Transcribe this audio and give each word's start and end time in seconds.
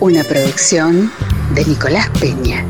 Una 0.00 0.24
producción 0.24 1.12
de 1.54 1.62
Nicolás 1.66 2.08
Peña. 2.18 2.64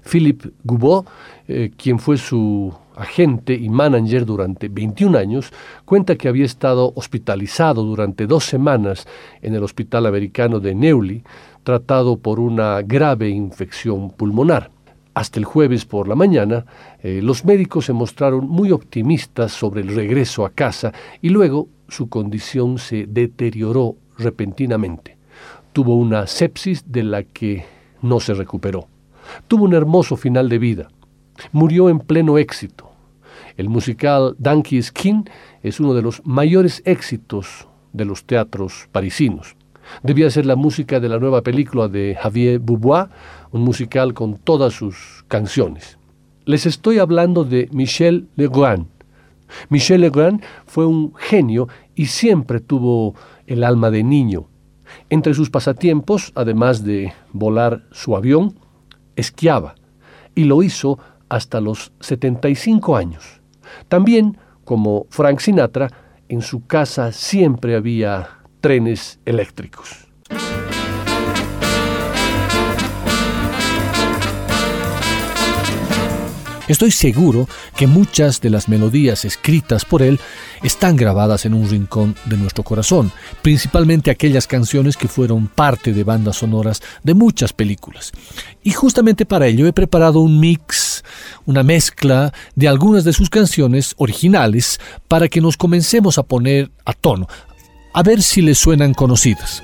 Philippe 0.03 0.51
Goubot, 0.63 1.07
eh, 1.47 1.71
quien 1.75 1.99
fue 1.99 2.17
su 2.17 2.73
agente 2.95 3.53
y 3.53 3.69
manager 3.69 4.25
durante 4.25 4.67
21 4.67 5.17
años, 5.17 5.51
cuenta 5.85 6.15
que 6.15 6.27
había 6.27 6.45
estado 6.45 6.91
hospitalizado 6.95 7.83
durante 7.83 8.27
dos 8.27 8.45
semanas 8.45 9.07
en 9.41 9.55
el 9.55 9.63
Hospital 9.63 10.05
Americano 10.05 10.59
de 10.59 10.75
Neuilly, 10.75 11.23
tratado 11.63 12.17
por 12.17 12.39
una 12.39 12.81
grave 12.81 13.29
infección 13.29 14.09
pulmonar. 14.11 14.71
Hasta 15.13 15.39
el 15.39 15.45
jueves 15.45 15.85
por 15.85 16.07
la 16.07 16.15
mañana, 16.15 16.65
eh, 17.01 17.21
los 17.21 17.43
médicos 17.45 17.85
se 17.85 17.93
mostraron 17.93 18.47
muy 18.47 18.71
optimistas 18.71 19.51
sobre 19.51 19.81
el 19.81 19.95
regreso 19.95 20.45
a 20.45 20.51
casa 20.51 20.93
y 21.21 21.29
luego 21.29 21.67
su 21.87 22.09
condición 22.09 22.77
se 22.77 23.05
deterioró 23.07 23.95
repentinamente. 24.17 25.18
Tuvo 25.73 25.95
una 25.95 26.27
sepsis 26.27 26.91
de 26.91 27.03
la 27.03 27.23
que 27.23 27.65
no 28.01 28.19
se 28.19 28.33
recuperó. 28.33 28.87
Tuvo 29.47 29.65
un 29.65 29.73
hermoso 29.73 30.17
final 30.17 30.49
de 30.49 30.57
vida. 30.57 30.87
Murió 31.51 31.89
en 31.89 31.99
pleno 31.99 32.37
éxito. 32.37 32.89
El 33.55 33.69
musical 33.69 34.35
Donkey 34.39 34.81
Skin 34.81 35.29
es 35.61 35.79
uno 35.79 35.93
de 35.93 36.01
los 36.01 36.25
mayores 36.25 36.81
éxitos 36.85 37.67
de 37.93 38.05
los 38.05 38.23
teatros 38.23 38.87
parisinos. 38.91 39.55
Debía 40.03 40.29
ser 40.29 40.45
la 40.45 40.55
música 40.55 40.99
de 40.99 41.09
la 41.09 41.19
nueva 41.19 41.41
película 41.41 41.87
de 41.87 42.17
Javier 42.19 42.59
Boubois, 42.59 43.07
un 43.51 43.61
musical 43.61 44.13
con 44.13 44.37
todas 44.37 44.73
sus 44.73 45.25
canciones. 45.27 45.97
Les 46.45 46.65
estoy 46.65 46.99
hablando 46.99 47.43
de 47.43 47.69
Michel 47.71 48.27
Legrand. 48.35 48.87
Michel 49.69 50.01
Legrand 50.01 50.41
fue 50.65 50.85
un 50.85 51.13
genio 51.15 51.67
y 51.95 52.05
siempre 52.05 52.59
tuvo 52.59 53.15
el 53.47 53.63
alma 53.63 53.89
de 53.91 54.03
niño. 54.03 54.47
Entre 55.09 55.33
sus 55.33 55.49
pasatiempos, 55.49 56.31
además 56.35 56.83
de 56.83 57.13
volar 57.31 57.83
su 57.91 58.15
avión, 58.15 58.59
esquiaba, 59.15 59.75
y 60.35 60.45
lo 60.45 60.63
hizo 60.63 60.99
hasta 61.29 61.61
los 61.61 61.91
75 61.99 62.95
años. 62.95 63.41
También, 63.87 64.37
como 64.65 65.05
Frank 65.09 65.39
Sinatra, 65.39 65.89
en 66.27 66.41
su 66.41 66.65
casa 66.65 67.11
siempre 67.11 67.75
había 67.75 68.29
trenes 68.61 69.19
eléctricos. 69.25 70.08
Estoy 76.69 76.91
seguro 76.91 77.49
que 77.75 77.87
muchas 77.87 78.41
de 78.41 78.51
las 78.51 78.69
melodías 78.69 79.25
escritas 79.25 79.85
por 79.85 80.03
él 80.03 80.19
están 80.61 80.95
grabadas 80.95 81.47
en 81.47 81.55
un 81.55 81.67
rincón 81.67 82.15
de 82.25 82.37
nuestro 82.37 82.63
corazón, 82.63 83.11
principalmente 83.41 84.11
aquellas 84.11 84.45
canciones 84.45 84.95
que 84.95 85.07
fueron 85.07 85.47
parte 85.47 85.93
de 85.93 86.03
bandas 86.03 86.37
sonoras 86.37 86.83
de 87.03 87.15
muchas 87.15 87.53
películas. 87.53 88.11
Y 88.63 88.69
justamente 88.69 89.25
para 89.25 89.47
ello 89.47 89.65
he 89.65 89.73
preparado 89.73 90.19
un 90.19 90.39
mix, 90.39 91.03
una 91.47 91.63
mezcla 91.63 92.31
de 92.53 92.67
algunas 92.67 93.03
de 93.03 93.13
sus 93.13 93.31
canciones 93.31 93.95
originales 93.97 94.79
para 95.07 95.27
que 95.27 95.41
nos 95.41 95.57
comencemos 95.57 96.19
a 96.19 96.23
poner 96.23 96.69
a 96.85 96.93
tono, 96.93 97.27
a 97.95 98.03
ver 98.03 98.21
si 98.21 98.43
les 98.43 98.59
suenan 98.59 98.93
conocidas. 98.93 99.63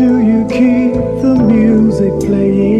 do 0.00 0.18
you 0.18 0.46
keep 0.48 0.94
the 1.20 1.34
music 1.46 2.10
playing? 2.26 2.79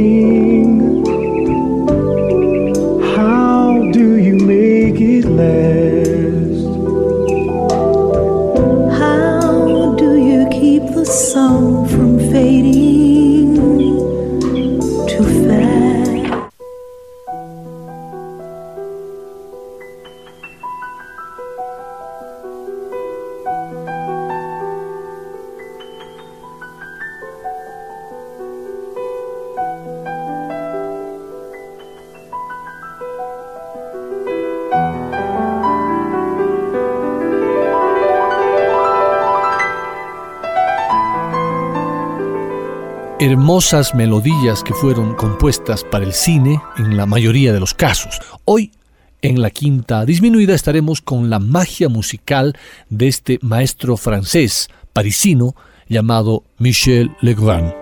Melodías 43.95 44.65
que 44.65 44.73
fueron 44.73 45.15
compuestas 45.15 45.85
para 45.85 46.07
el 46.07 46.15
cine 46.15 46.63
en 46.79 46.97
la 46.97 47.05
mayoría 47.05 47.53
de 47.53 47.61
los 47.61 47.75
casos. 47.75 48.19
Hoy, 48.47 48.73
en 49.21 49.43
la 49.43 49.51
quinta 49.51 50.07
disminuida, 50.07 50.55
estaremos 50.55 51.03
con 51.03 51.29
la 51.29 51.41
magia 51.41 51.91
musical 51.91 52.57
de 52.89 53.09
este 53.09 53.39
maestro 53.43 53.99
francés 53.99 54.69
parisino 54.95 55.55
llamado 55.89 56.45
Michel 56.59 57.11
Legrand. 57.21 57.80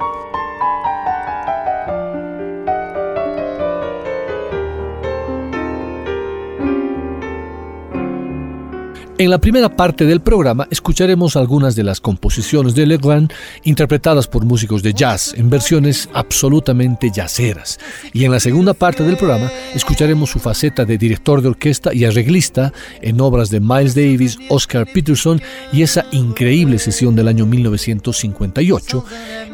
En 9.21 9.31
la 9.31 9.41
primera 9.41 9.69
parte 9.75 10.05
del 10.05 10.21
programa 10.21 10.69
escucharemos 10.71 11.35
algunas 11.35 11.75
de 11.75 11.83
las 11.83 12.01
composiciones 12.01 12.77
de 12.77 12.87
Legrand 12.87 13.33
interpretadas 13.65 14.29
por 14.29 14.45
músicos 14.45 14.81
de 14.81 14.95
jazz 14.95 15.35
en 15.37 15.51
versiones 15.51 16.09
absolutamente 16.15 17.11
jazzeras. 17.13 17.81
Y 18.13 18.25
en 18.25 18.31
la 18.31 18.39
segunda 18.39 18.75
parte 18.75 19.03
del 19.03 19.17
programa 19.17 19.51
escucharemos 19.75 20.31
su 20.31 20.39
faceta 20.39 20.85
de 20.85 20.99
director 20.99 21.43
de 21.43 21.49
orquesta 21.49 21.93
y 21.93 22.05
arreglista 22.05 22.73
en 23.03 23.21
obras 23.21 23.51
de 23.51 23.59
Miles 23.59 23.97
Davis, 23.97 24.39
Oscar 24.51 24.87
Peterson 24.87 25.43
y 25.73 25.83
esa 25.83 26.07
increíble 26.13 26.79
sesión 26.79 27.17
del 27.17 27.27
año 27.27 27.45
1958, 27.45 29.05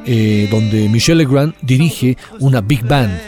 eh, 0.05 0.47
donde 0.51 0.91
Michel 0.91 1.17
Legrand 1.17 1.55
dirige 1.63 2.19
una 2.39 2.61
big 2.61 2.87
band 2.87 3.19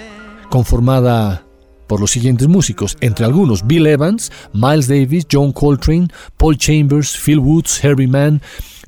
conformada 0.50 1.45
por 1.86 2.00
los 2.00 2.10
siguientes 2.10 2.48
músicos, 2.48 2.96
entre 3.00 3.24
algunos 3.24 3.66
Bill 3.66 3.86
Evans, 3.86 4.32
Miles 4.52 4.88
Davis, 4.88 5.26
John 5.30 5.52
Coltrane, 5.52 6.08
Paul 6.36 6.56
Chambers, 6.56 7.16
Phil 7.16 7.38
Woods, 7.38 7.82
Herbie 7.82 8.06
Mann, 8.06 8.40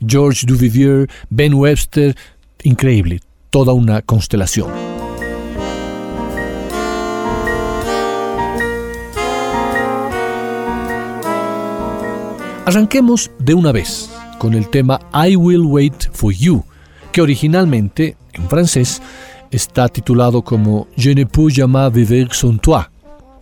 George 0.07 0.47
Duvivier, 0.47 1.09
Ben 1.31 1.55
Webster, 1.55 2.17
increíble, 2.63 3.21
toda 3.51 3.73
una 3.73 4.03
constelación. 4.03 4.71
Arranquemos 12.69 13.31
de 13.39 13.55
una 13.55 13.73
vez 13.73 14.11
con 14.39 14.53
el 14.53 14.69
tema 14.69 15.01
I 15.15 15.37
Will 15.37 15.63
Wait 15.63 16.11
for 16.13 16.35
You, 16.35 16.65
que 17.13 17.23
originalmente, 17.23 18.19
en 18.35 18.47
francés, 18.47 19.01
está 19.51 19.89
titulado 19.89 20.43
como 20.43 20.87
Je 20.97 21.15
ne 21.15 21.25
peux 21.25 21.51
jamais 21.51 21.91
vivre 21.91 22.35
sans 22.35 22.61
toi, 22.61 22.85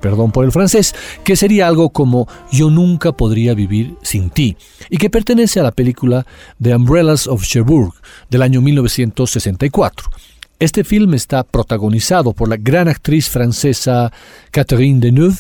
perdón 0.01 0.31
por 0.31 0.45
el 0.45 0.53
francés, 0.53 0.95
que 1.25 1.37
sería 1.37 1.67
algo 1.67 1.91
como 1.91 2.29
Yo 2.53 2.71
nunca 2.71 3.13
podría 3.13 3.55
vivir 3.55 3.97
sin 4.03 4.31
ti, 4.31 4.57
y 4.91 4.99
que 4.99 5.11
pertenece 5.11 5.61
a 5.61 5.65
la 5.65 5.73
película 5.73 6.27
The 6.63 6.75
Umbrellas 6.75 7.27
of 7.27 7.45
Cherbourg 7.45 7.93
del 8.31 8.43
año 8.43 8.61
1964. 8.61 10.11
Este 10.59 10.85
film 10.85 11.13
está 11.13 11.45
protagonizado 11.45 12.33
por 12.33 12.49
la 12.49 12.57
gran 12.57 12.89
actriz 12.89 13.29
francesa 13.29 14.11
Catherine 14.51 15.01
Deneuve, 15.01 15.37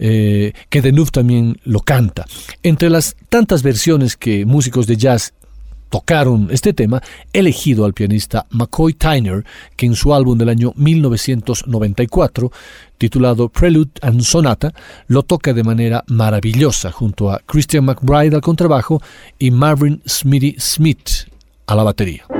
eh, 0.00 0.52
que 0.68 0.82
Deneuve 0.82 1.12
también 1.12 1.60
lo 1.62 1.78
canta. 1.78 2.24
Entre 2.64 2.90
las 2.90 3.14
tantas 3.28 3.62
versiones 3.62 4.16
que 4.16 4.44
músicos 4.44 4.88
de 4.88 4.96
jazz 4.96 5.34
tocaron 5.88 6.48
este 6.50 6.72
tema, 6.72 7.02
elegido 7.32 7.84
al 7.84 7.94
pianista 7.94 8.46
McCoy 8.50 8.94
Tyner, 8.94 9.44
que 9.76 9.86
en 9.86 9.94
su 9.94 10.14
álbum 10.14 10.38
del 10.38 10.48
año 10.48 10.72
1994, 10.76 12.52
titulado 12.98 13.48
Prelude 13.48 13.90
and 14.02 14.22
Sonata, 14.22 14.72
lo 15.08 15.22
toca 15.22 15.52
de 15.52 15.64
manera 15.64 16.04
maravillosa 16.08 16.92
junto 16.92 17.30
a 17.30 17.40
Christian 17.46 17.84
McBride 17.84 18.34
al 18.34 18.42
contrabajo 18.42 19.02
y 19.38 19.50
Marvin 19.50 20.00
Smitty 20.06 20.56
Smith 20.58 21.28
a 21.66 21.74
la 21.74 21.82
batería. 21.82 22.35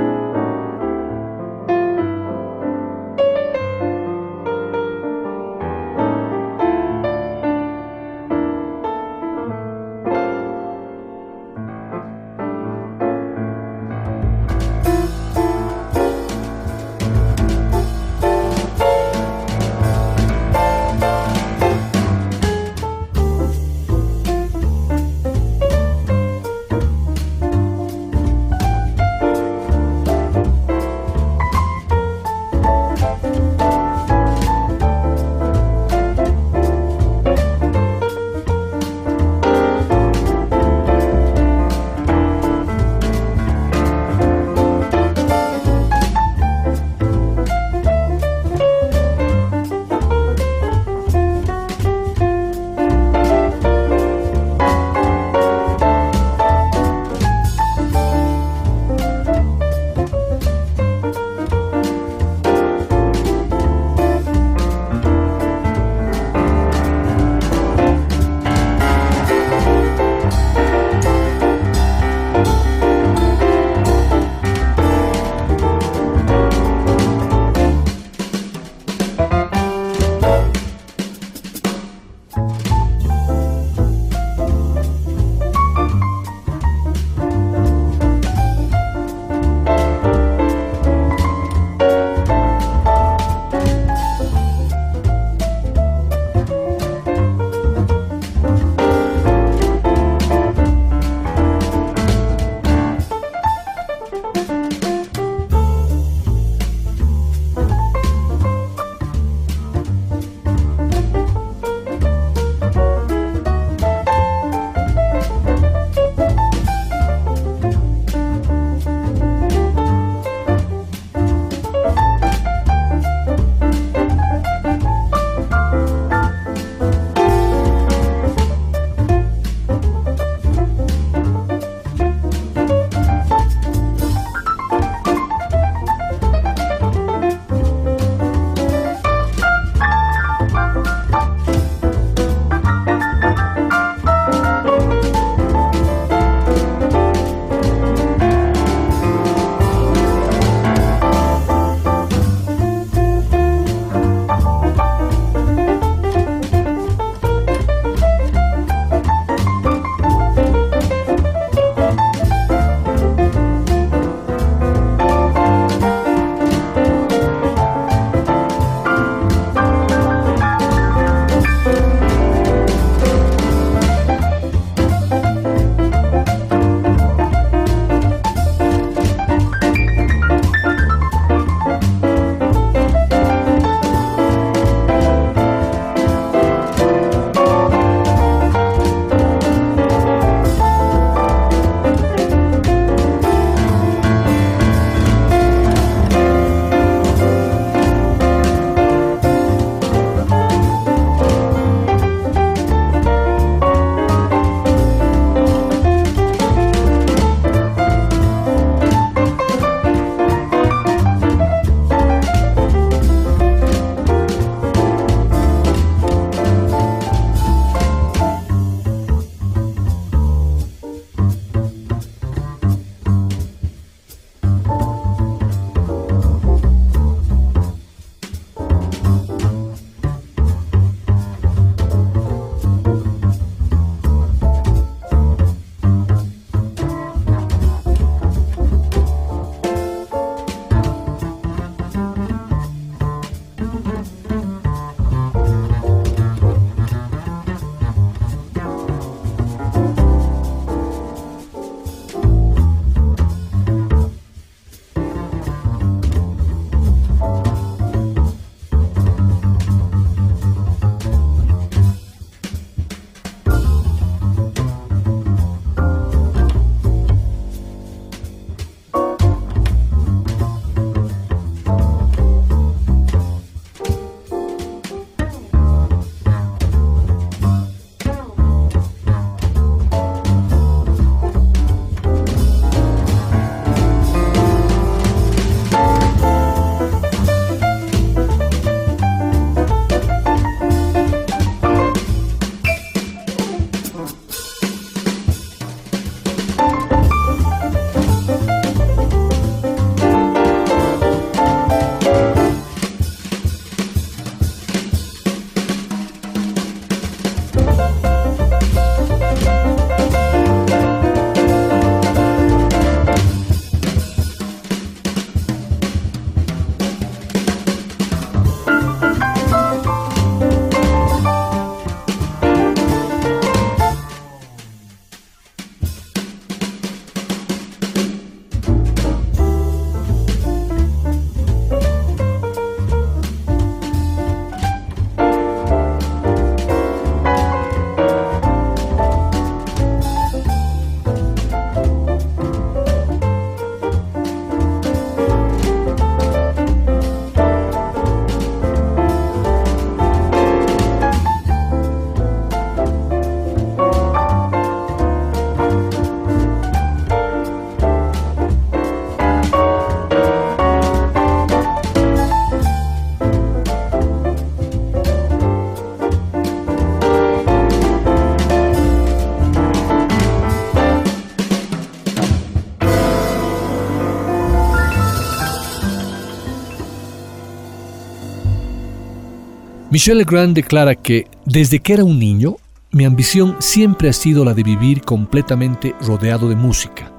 Michel 379.97 380.19
Legrand 380.19 380.53
declara 380.53 380.93
que 380.93 381.25
desde 381.43 381.79
que 381.79 381.93
era 381.93 382.03
un 382.03 382.19
niño, 382.19 382.57
mi 382.91 383.03
ambición 383.03 383.55
siempre 383.57 384.09
ha 384.09 384.13
sido 384.13 384.45
la 384.45 384.53
de 384.53 384.61
vivir 384.61 385.01
completamente 385.01 385.95
rodeado 386.01 386.49
de 386.49 386.55
música. 386.55 387.11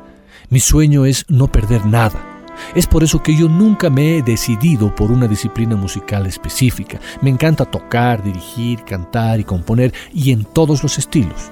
Mi 0.49 0.61
sueño 0.61 1.05
es 1.05 1.25
no 1.29 1.51
perder 1.51 1.85
nada. 1.87 2.45
Es 2.77 2.87
por 2.87 3.03
eso 3.03 3.21
que 3.21 3.37
yo 3.37 3.49
nunca 3.49 3.91
me 3.91 4.17
he 4.19 4.23
decidido 4.23 4.95
por 4.95 5.11
una 5.11 5.27
disciplina 5.27 5.75
musical 5.75 6.25
específica. 6.27 7.01
Me 7.21 7.31
encanta 7.31 7.65
tocar, 7.65 8.23
dirigir, 8.23 8.85
cantar 8.85 9.41
y 9.41 9.45
componer 9.45 9.93
y 10.15 10.31
en 10.31 10.45
todos 10.45 10.85
los 10.85 10.99
estilos. 10.99 11.51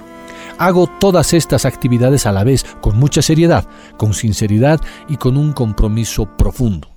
Hago 0.59 0.87
todas 0.87 1.35
estas 1.35 1.65
actividades 1.65 2.27
a 2.27 2.31
la 2.31 2.45
vez 2.45 2.65
con 2.81 3.01
mucha 3.01 3.21
seriedad, 3.21 3.67
con 3.97 4.15
sinceridad 4.15 4.81
y 5.09 5.17
con 5.17 5.37
un 5.37 5.53
compromiso 5.53 6.37
profundo. 6.37 6.96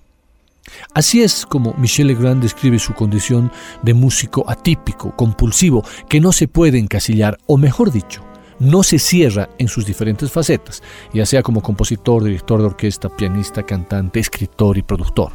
Así 0.93 1.21
es 1.21 1.45
como 1.45 1.73
Michel 1.75 2.07
Legrand 2.07 2.41
describe 2.41 2.79
su 2.79 2.93
condición 2.93 3.51
de 3.83 3.93
músico 3.93 4.43
atípico, 4.49 5.15
compulsivo, 5.15 5.83
que 6.07 6.19
no 6.19 6.31
se 6.31 6.47
puede 6.47 6.77
encasillar, 6.77 7.37
o 7.47 7.57
mejor 7.57 7.91
dicho, 7.91 8.23
no 8.59 8.83
se 8.83 8.99
cierra 8.99 9.49
en 9.57 9.67
sus 9.67 9.85
diferentes 9.85 10.31
facetas, 10.31 10.83
ya 11.13 11.25
sea 11.25 11.41
como 11.41 11.61
compositor, 11.61 12.23
director 12.23 12.59
de 12.59 12.67
orquesta, 12.67 13.09
pianista, 13.09 13.63
cantante, 13.63 14.19
escritor 14.19 14.77
y 14.77 14.83
productor. 14.83 15.31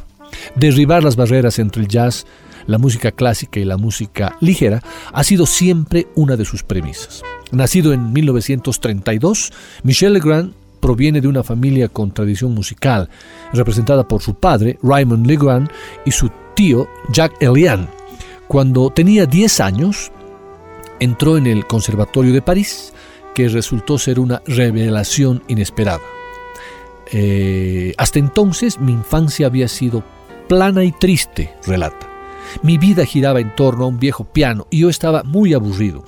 Derribar 0.55 1.03
las 1.03 1.15
barreras 1.15 1.59
entre 1.59 1.81
el 1.81 1.87
jazz, 1.87 2.25
la 2.67 2.77
música 2.77 3.11
clásica 3.11 3.59
y 3.59 3.65
la 3.65 3.77
música 3.77 4.37
ligera 4.41 4.81
ha 5.13 5.23
sido 5.23 5.45
siempre 5.45 6.07
una 6.15 6.35
de 6.35 6.45
sus 6.45 6.63
premisas. 6.63 7.21
Nacido 7.51 7.93
en 7.93 8.11
1932, 8.11 9.53
Michel 9.83 10.13
Legrand 10.13 10.53
proviene 10.85 11.19
de 11.19 11.27
una 11.27 11.41
familia 11.41 11.87
con 11.87 12.11
tradición 12.11 12.53
musical, 12.53 13.09
representada 13.53 14.07
por 14.07 14.21
su 14.21 14.35
padre, 14.35 14.77
Raymond 14.83 15.25
Legrand, 15.25 15.67
y 16.05 16.11
su 16.11 16.29
tío, 16.53 16.87
Jacques 17.11 17.39
Elian. 17.41 17.89
Cuando 18.47 18.91
tenía 18.91 19.25
10 19.25 19.61
años, 19.61 20.11
entró 20.99 21.37
en 21.37 21.47
el 21.47 21.65
Conservatorio 21.65 22.33
de 22.33 22.43
París, 22.43 22.93
que 23.33 23.49
resultó 23.49 23.97
ser 23.97 24.19
una 24.19 24.43
revelación 24.45 25.41
inesperada. 25.47 26.03
Eh, 27.11 27.95
hasta 27.97 28.19
entonces 28.19 28.79
mi 28.79 28.91
infancia 28.91 29.47
había 29.47 29.67
sido 29.67 30.03
plana 30.47 30.83
y 30.83 30.91
triste, 30.91 31.51
relata. 31.65 32.07
Mi 32.61 32.77
vida 32.77 33.07
giraba 33.07 33.39
en 33.39 33.55
torno 33.55 33.85
a 33.85 33.87
un 33.87 33.97
viejo 33.97 34.23
piano 34.23 34.67
y 34.69 34.81
yo 34.81 34.89
estaba 34.91 35.23
muy 35.23 35.55
aburrido. 35.55 36.05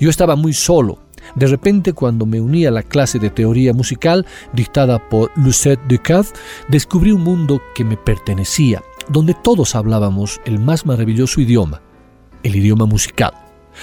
Yo 0.00 0.10
estaba 0.10 0.34
muy 0.34 0.52
solo. 0.52 1.05
De 1.34 1.46
repente, 1.46 1.92
cuando 1.92 2.26
me 2.26 2.40
uní 2.40 2.66
a 2.66 2.70
la 2.70 2.82
clase 2.82 3.18
de 3.18 3.30
teoría 3.30 3.72
musical 3.72 4.26
dictada 4.52 4.98
por 5.08 5.30
Lucette 5.36 5.80
Ducad, 5.88 6.26
descubrí 6.68 7.12
un 7.12 7.22
mundo 7.22 7.60
que 7.74 7.84
me 7.84 7.96
pertenecía, 7.96 8.82
donde 9.08 9.34
todos 9.34 9.74
hablábamos 9.74 10.40
el 10.44 10.58
más 10.58 10.86
maravilloso 10.86 11.40
idioma, 11.40 11.82
el 12.42 12.56
idioma 12.56 12.86
musical. 12.86 13.32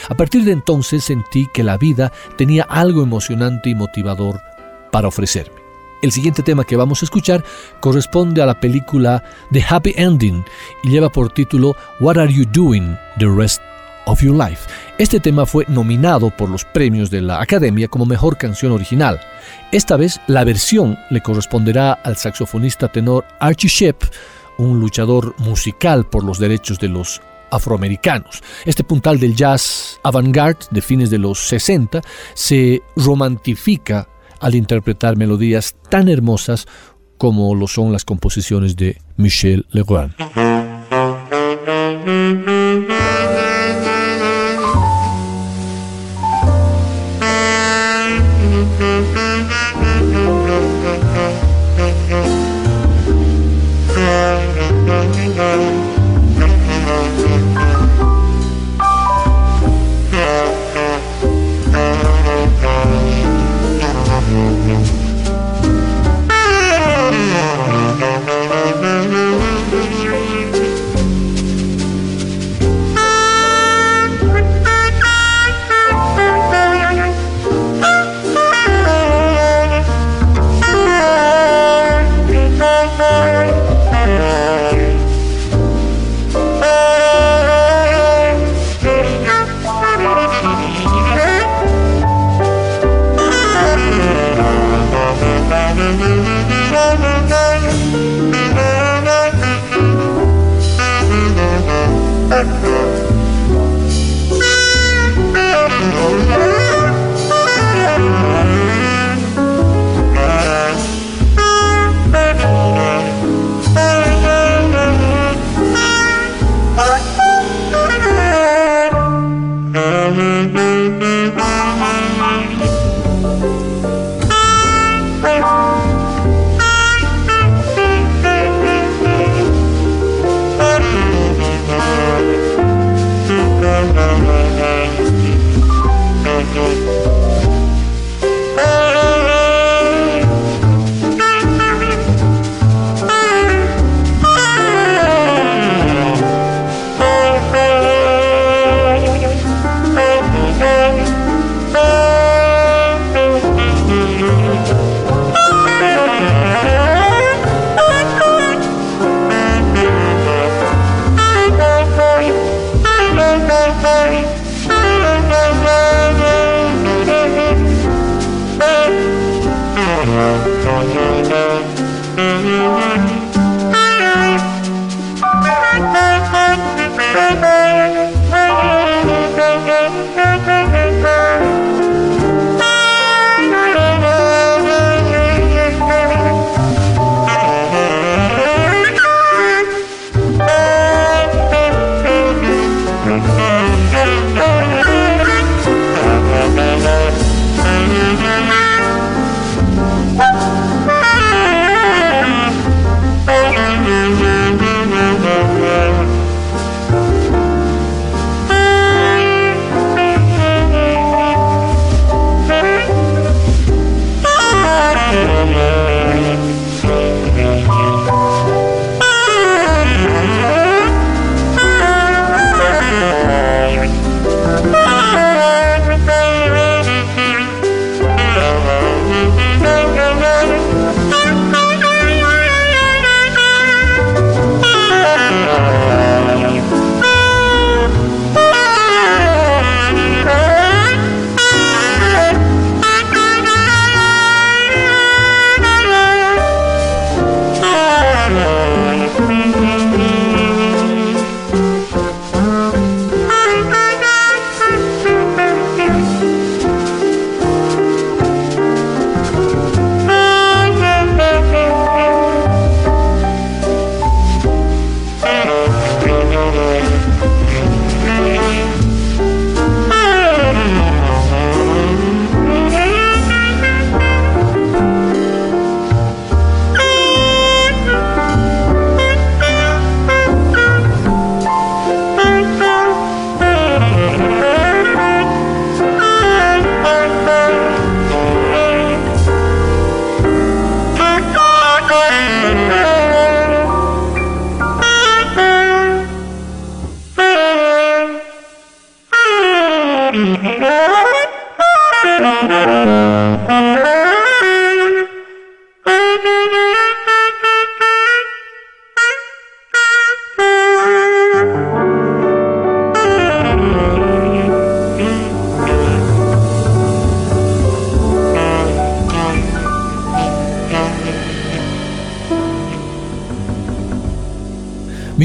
A 0.10 0.16
partir 0.16 0.44
de 0.44 0.52
entonces 0.52 1.04
sentí 1.04 1.48
que 1.54 1.64
la 1.64 1.78
vida 1.78 2.12
tenía 2.38 2.64
algo 2.64 3.04
emocionante 3.04 3.70
y 3.70 3.76
motivador 3.76 4.42
para 4.92 5.08
ofrecerme. 5.08 5.64
El 6.02 6.12
siguiente 6.12 6.44
tema 6.44 6.66
que 6.66 6.76
vamos 6.76 7.02
a 7.02 7.06
escuchar 7.06 7.46
corresponde 7.80 8.42
a 8.42 8.46
la 8.46 8.60
película 8.60 9.24
The 9.54 9.64
Happy 9.68 9.94
Ending 9.96 10.44
y 10.84 10.90
lleva 10.90 11.10
por 11.10 11.32
título 11.32 11.78
What 12.02 12.18
Are 12.18 12.32
You 12.32 12.46
Doing 12.46 12.98
the 13.20 13.28
Rest 13.28 13.62
of 14.06 14.22
Your 14.22 14.36
Life. 14.36 14.68
Este 15.04 15.20
tema 15.20 15.46
fue 15.46 15.66
nominado 15.68 16.30
por 16.30 16.50
los 16.50 16.64
premios 16.64 17.10
de 17.10 17.20
la 17.20 17.42
Academia 17.42 17.90
como 17.90 18.06
Mejor 18.06 18.38
Canción 18.38 18.72
Original. 18.72 19.20
Esta 19.74 19.98
vez 19.98 20.22
la 20.28 20.46
versión 20.46 20.98
le 21.10 21.20
corresponderá 21.20 21.92
al 21.92 22.16
saxofonista 22.16 22.90
tenor 22.90 23.26
Archie 23.42 23.68
Shepp, 23.68 24.02
un 24.60 24.80
luchador 24.80 25.36
musical 25.40 26.06
por 26.06 26.24
los 26.24 26.40
derechos 26.40 26.80
de 26.80 26.88
los 26.88 27.22
afroamericanos. 27.52 28.42
Este 28.64 28.86
puntal 28.86 29.20
del 29.20 29.36
jazz 29.36 30.00
avant-garde 30.04 30.68
de 30.72 30.82
fines 30.82 31.10
de 31.10 31.18
los 31.18 31.38
60 31.50 32.00
se 32.34 32.82
romantifica 32.96 34.08
al 34.40 34.56
interpretar 34.56 35.18
melodías 35.18 35.76
tan 35.90 36.08
hermosas 36.08 36.66
como 37.18 37.54
lo 37.56 37.68
son 37.68 37.92
las 37.92 38.06
composiciones 38.06 38.78
de 38.78 39.02
Michel 39.18 39.66
Legrand. 39.72 40.14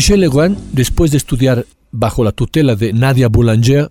Michel 0.08 0.20
Legrand, 0.22 0.56
después 0.72 1.10
de 1.10 1.18
estudiar 1.18 1.66
bajo 1.90 2.24
la 2.24 2.32
tutela 2.32 2.76
de 2.76 2.94
Nadia 2.94 3.28
Boulanger, 3.28 3.90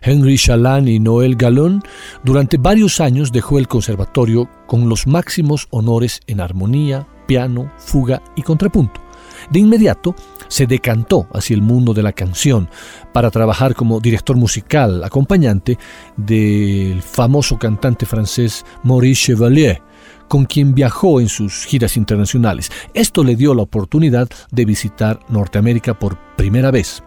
Henry 0.00 0.38
Chalan 0.38 0.88
y 0.88 0.98
Noël 0.98 1.36
Gallon, 1.36 1.82
durante 2.24 2.56
varios 2.56 3.02
años 3.02 3.32
dejó 3.32 3.58
el 3.58 3.68
conservatorio 3.68 4.48
con 4.66 4.88
los 4.88 5.06
máximos 5.06 5.66
honores 5.68 6.20
en 6.26 6.40
armonía, 6.40 7.06
piano, 7.26 7.70
fuga 7.76 8.22
y 8.34 8.40
contrapunto. 8.40 9.02
De 9.50 9.60
inmediato 9.60 10.14
se 10.48 10.66
decantó 10.66 11.28
hacia 11.34 11.52
el 11.52 11.60
mundo 11.60 11.92
de 11.92 12.02
la 12.02 12.14
canción 12.14 12.70
para 13.12 13.30
trabajar 13.30 13.74
como 13.74 14.00
director 14.00 14.38
musical, 14.38 15.04
acompañante 15.04 15.76
del 16.16 17.02
famoso 17.02 17.58
cantante 17.58 18.06
francés 18.06 18.64
Maurice 18.84 19.26
Chevalier, 19.26 19.82
con 20.28 20.44
quien 20.44 20.74
viajó 20.74 21.20
en 21.20 21.28
sus 21.28 21.64
giras 21.64 21.96
internacionales. 21.96 22.70
Esto 22.94 23.24
le 23.24 23.36
dio 23.36 23.54
la 23.54 23.62
oportunidad 23.62 24.28
de 24.50 24.64
visitar 24.64 25.20
Norteamérica 25.28 25.98
por 25.98 26.18
primera 26.36 26.70
vez. 26.70 27.02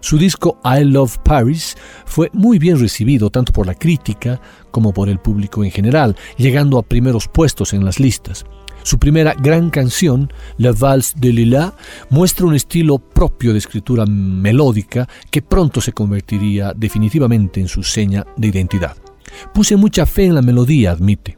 Su 0.00 0.18
disco 0.18 0.60
I 0.64 0.84
Love 0.84 1.18
Paris 1.24 1.76
fue 2.04 2.30
muy 2.32 2.58
bien 2.58 2.78
recibido 2.78 3.30
tanto 3.30 3.52
por 3.52 3.66
la 3.66 3.74
crítica 3.74 4.40
como 4.70 4.92
por 4.92 5.08
el 5.08 5.18
público 5.18 5.64
en 5.64 5.70
general, 5.72 6.14
llegando 6.36 6.78
a 6.78 6.82
primeros 6.82 7.26
puestos 7.26 7.72
en 7.72 7.84
las 7.84 7.98
listas. 7.98 8.44
Su 8.84 9.00
primera 9.00 9.34
gran 9.34 9.70
canción, 9.70 10.32
La 10.58 10.70
Valse 10.70 11.14
de 11.18 11.32
Lila, 11.32 11.74
muestra 12.08 12.46
un 12.46 12.54
estilo 12.54 13.00
propio 13.00 13.52
de 13.52 13.58
escritura 13.58 14.06
melódica 14.06 15.08
que 15.28 15.42
pronto 15.42 15.80
se 15.80 15.92
convertiría 15.92 16.72
definitivamente 16.72 17.60
en 17.60 17.66
su 17.66 17.82
seña 17.82 18.24
de 18.36 18.46
identidad. 18.46 18.96
Puse 19.52 19.74
mucha 19.74 20.06
fe 20.06 20.26
en 20.26 20.36
la 20.36 20.42
melodía, 20.42 20.92
admite. 20.92 21.36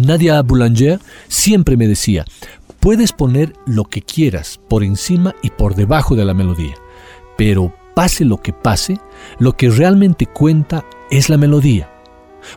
Nadia 0.00 0.40
Boulanger 0.42 1.00
siempre 1.28 1.76
me 1.76 1.86
decía, 1.86 2.24
puedes 2.80 3.12
poner 3.12 3.52
lo 3.66 3.84
que 3.84 4.02
quieras 4.02 4.60
por 4.68 4.82
encima 4.82 5.34
y 5.42 5.50
por 5.50 5.74
debajo 5.74 6.16
de 6.16 6.24
la 6.24 6.34
melodía, 6.34 6.74
pero 7.36 7.72
pase 7.94 8.24
lo 8.24 8.38
que 8.38 8.52
pase, 8.52 8.98
lo 9.38 9.56
que 9.56 9.68
realmente 9.68 10.26
cuenta 10.26 10.84
es 11.10 11.28
la 11.28 11.36
melodía. 11.36 11.90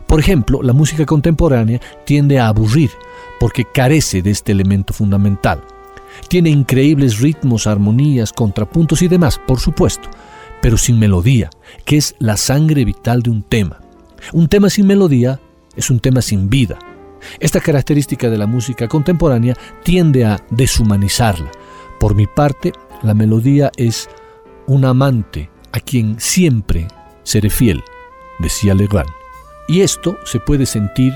Por 0.06 0.18
ejemplo, 0.18 0.62
la 0.62 0.72
música 0.72 1.04
contemporánea 1.04 1.80
tiende 2.06 2.38
a 2.38 2.48
aburrir 2.48 2.90
porque 3.38 3.64
carece 3.64 4.22
de 4.22 4.30
este 4.30 4.52
elemento 4.52 4.94
fundamental. 4.94 5.62
Tiene 6.28 6.48
increíbles 6.48 7.20
ritmos, 7.20 7.66
armonías, 7.66 8.32
contrapuntos 8.32 9.02
y 9.02 9.08
demás, 9.08 9.38
por 9.46 9.60
supuesto, 9.60 10.08
pero 10.62 10.78
sin 10.78 10.98
melodía, 10.98 11.50
que 11.84 11.98
es 11.98 12.14
la 12.18 12.38
sangre 12.38 12.84
vital 12.84 13.22
de 13.22 13.30
un 13.30 13.42
tema. 13.42 13.80
Un 14.32 14.48
tema 14.48 14.70
sin 14.70 14.86
melodía 14.86 15.40
es 15.76 15.90
un 15.90 16.00
tema 16.00 16.22
sin 16.22 16.48
vida. 16.48 16.78
Esta 17.40 17.60
característica 17.60 18.30
de 18.30 18.38
la 18.38 18.46
música 18.46 18.88
contemporánea 18.88 19.56
tiende 19.82 20.24
a 20.24 20.40
deshumanizarla. 20.50 21.50
Por 21.98 22.14
mi 22.14 22.26
parte, 22.26 22.72
la 23.02 23.14
melodía 23.14 23.70
es 23.76 24.08
un 24.66 24.84
amante 24.84 25.50
a 25.72 25.80
quien 25.80 26.18
siempre 26.18 26.88
seré 27.22 27.50
fiel, 27.50 27.82
decía 28.38 28.74
Legrand. 28.74 29.10
Y 29.68 29.80
esto 29.80 30.18
se 30.24 30.40
puede 30.40 30.66
sentir 30.66 31.12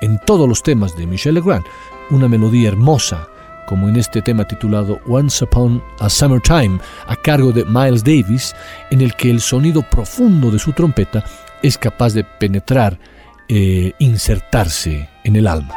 en 0.00 0.18
todos 0.26 0.48
los 0.48 0.62
temas 0.62 0.96
de 0.96 1.06
Michel 1.06 1.34
Legrand, 1.34 1.64
una 2.10 2.28
melodía 2.28 2.68
hermosa, 2.68 3.28
como 3.66 3.88
en 3.88 3.96
este 3.96 4.20
tema 4.20 4.46
titulado 4.46 5.00
Once 5.06 5.44
Upon 5.44 5.82
a 6.00 6.08
Summertime, 6.08 6.78
a 7.06 7.16
cargo 7.16 7.52
de 7.52 7.64
Miles 7.64 8.04
Davis, 8.04 8.54
en 8.90 9.00
el 9.00 9.14
que 9.14 9.30
el 9.30 9.40
sonido 9.40 9.82
profundo 9.82 10.50
de 10.50 10.58
su 10.58 10.72
trompeta 10.72 11.24
es 11.62 11.78
capaz 11.78 12.12
de 12.12 12.24
penetrar 12.24 12.98
eh, 13.54 13.92
insertarse 13.98 15.10
en 15.24 15.36
el 15.36 15.46
alma. 15.46 15.74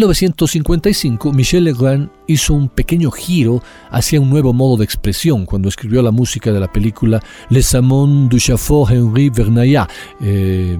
1955, 0.00 1.30
Michel 1.34 1.64
Legrand 1.64 2.08
hizo 2.26 2.54
un 2.54 2.70
pequeño 2.70 3.10
giro 3.10 3.62
hacia 3.90 4.18
un 4.18 4.30
nuevo 4.30 4.54
modo 4.54 4.78
de 4.78 4.84
expresión 4.84 5.44
cuando 5.44 5.68
escribió 5.68 6.00
la 6.00 6.10
música 6.10 6.50
de 6.52 6.58
la 6.58 6.72
película 6.72 7.22
Les 7.50 7.74
Amants 7.74 8.30
du 8.30 8.38
Chauffeur 8.38 8.90
Henri 8.90 9.28
Vernayat. 9.28 9.90
Eh, 10.22 10.78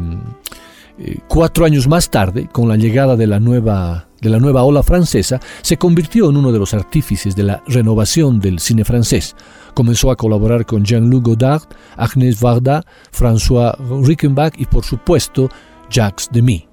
eh, 0.99 1.19
cuatro 1.29 1.67
años 1.67 1.87
más 1.87 2.09
tarde, 2.09 2.49
con 2.51 2.67
la 2.67 2.77
llegada 2.77 3.15
de 3.15 3.27
la, 3.27 3.39
nueva, 3.39 4.09
de 4.23 4.31
la 4.31 4.39
nueva 4.39 4.63
ola 4.63 4.83
francesa, 4.83 5.39
se 5.61 5.77
convirtió 5.77 6.31
en 6.31 6.39
uno 6.39 6.51
de 6.51 6.59
los 6.59 6.73
artífices 6.73 7.37
de 7.37 7.43
la 7.43 7.63
renovación 7.67 8.41
del 8.41 8.59
cine 8.59 8.87
francés. 8.87 9.37
Comenzó 9.75 10.11
a 10.11 10.17
colaborar 10.17 10.65
con 10.65 10.83
Jean-Luc 10.83 11.27
Godard, 11.27 11.65
Agnès 11.99 12.41
Varda, 12.41 12.87
François 13.13 13.77
Rickenbach 14.03 14.55
y, 14.57 14.65
por 14.65 14.83
supuesto, 14.83 15.51
Jacques 15.91 16.31
Demy 16.33 16.70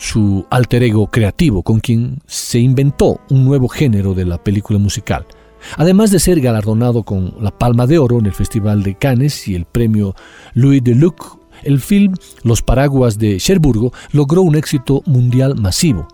su 0.00 0.46
alter 0.48 0.82
ego 0.82 1.08
creativo, 1.08 1.62
con 1.62 1.78
quien 1.78 2.20
se 2.26 2.58
inventó 2.58 3.20
un 3.28 3.44
nuevo 3.44 3.68
género 3.68 4.14
de 4.14 4.24
la 4.24 4.42
película 4.42 4.78
musical. 4.78 5.26
Además 5.76 6.10
de 6.10 6.18
ser 6.18 6.40
galardonado 6.40 7.02
con 7.02 7.34
la 7.38 7.50
Palma 7.50 7.86
de 7.86 7.98
Oro 7.98 8.18
en 8.18 8.24
el 8.24 8.32
Festival 8.32 8.82
de 8.82 8.94
Cannes 8.94 9.46
y 9.46 9.54
el 9.54 9.66
premio 9.66 10.14
Louis 10.54 10.82
de 10.82 10.94
Luc, 10.94 11.38
el 11.62 11.80
film 11.80 12.14
Los 12.42 12.62
Paraguas 12.62 13.18
de 13.18 13.36
Cherburgo 13.36 13.92
logró 14.10 14.40
un 14.40 14.56
éxito 14.56 15.02
mundial 15.04 15.56
masivo, 15.56 16.08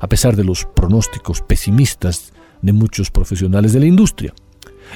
a 0.00 0.06
pesar 0.06 0.36
de 0.36 0.44
los 0.44 0.64
pronósticos 0.66 1.42
pesimistas 1.42 2.32
de 2.62 2.72
muchos 2.72 3.10
profesionales 3.10 3.72
de 3.72 3.80
la 3.80 3.86
industria. 3.86 4.32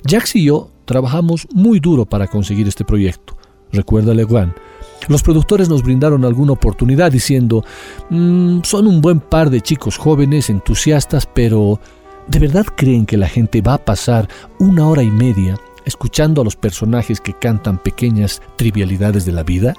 Jax 0.08 0.36
y 0.36 0.44
yo 0.44 0.70
trabajamos 0.84 1.48
muy 1.52 1.80
duro 1.80 2.06
para 2.06 2.28
conseguir 2.28 2.68
este 2.68 2.84
proyecto, 2.84 3.36
recuerda 3.72 4.14
Leguin, 4.14 4.52
los 5.06 5.22
productores 5.22 5.68
nos 5.68 5.82
brindaron 5.82 6.24
alguna 6.24 6.52
oportunidad 6.52 7.12
diciendo, 7.12 7.64
mm, 8.10 8.60
son 8.64 8.86
un 8.86 9.00
buen 9.00 9.20
par 9.20 9.50
de 9.50 9.60
chicos 9.60 9.96
jóvenes, 9.96 10.50
entusiastas, 10.50 11.26
pero 11.26 11.80
¿de 12.26 12.38
verdad 12.38 12.66
creen 12.76 13.06
que 13.06 13.16
la 13.16 13.28
gente 13.28 13.62
va 13.62 13.74
a 13.74 13.84
pasar 13.84 14.28
una 14.58 14.86
hora 14.86 15.02
y 15.02 15.10
media 15.10 15.56
escuchando 15.84 16.42
a 16.42 16.44
los 16.44 16.56
personajes 16.56 17.20
que 17.20 17.32
cantan 17.32 17.78
pequeñas 17.78 18.42
trivialidades 18.56 19.24
de 19.24 19.32
la 19.32 19.44
vida? 19.44 19.74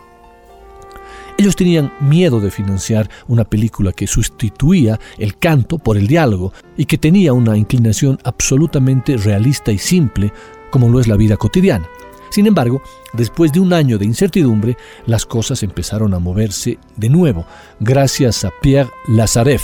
Ellos 1.37 1.55
tenían 1.55 1.93
miedo 2.01 2.41
de 2.41 2.51
financiar 2.51 3.09
una 3.29 3.45
película 3.45 3.93
que 3.93 4.07
sustituía 4.07 4.99
el 5.17 5.37
canto 5.37 5.77
por 5.77 5.95
el 5.95 6.07
diálogo 6.07 6.51
y 6.75 6.83
que 6.83 6.97
tenía 6.97 7.31
una 7.31 7.55
inclinación 7.55 8.19
absolutamente 8.25 9.15
realista 9.15 9.71
y 9.71 9.77
simple 9.77 10.33
como 10.69 10.89
lo 10.89 10.99
es 10.99 11.07
la 11.07 11.15
vida 11.15 11.37
cotidiana. 11.37 11.87
Sin 12.29 12.47
embargo, 12.47 12.81
después 13.13 13.51
de 13.51 13.59
un 13.59 13.73
año 13.73 13.97
de 13.97 14.05
incertidumbre, 14.05 14.77
las 15.05 15.25
cosas 15.25 15.63
empezaron 15.63 16.13
a 16.13 16.19
moverse 16.19 16.77
de 16.95 17.09
nuevo, 17.09 17.45
gracias 17.79 18.45
a 18.45 18.51
Pierre 18.61 18.91
Lazareff, 19.07 19.63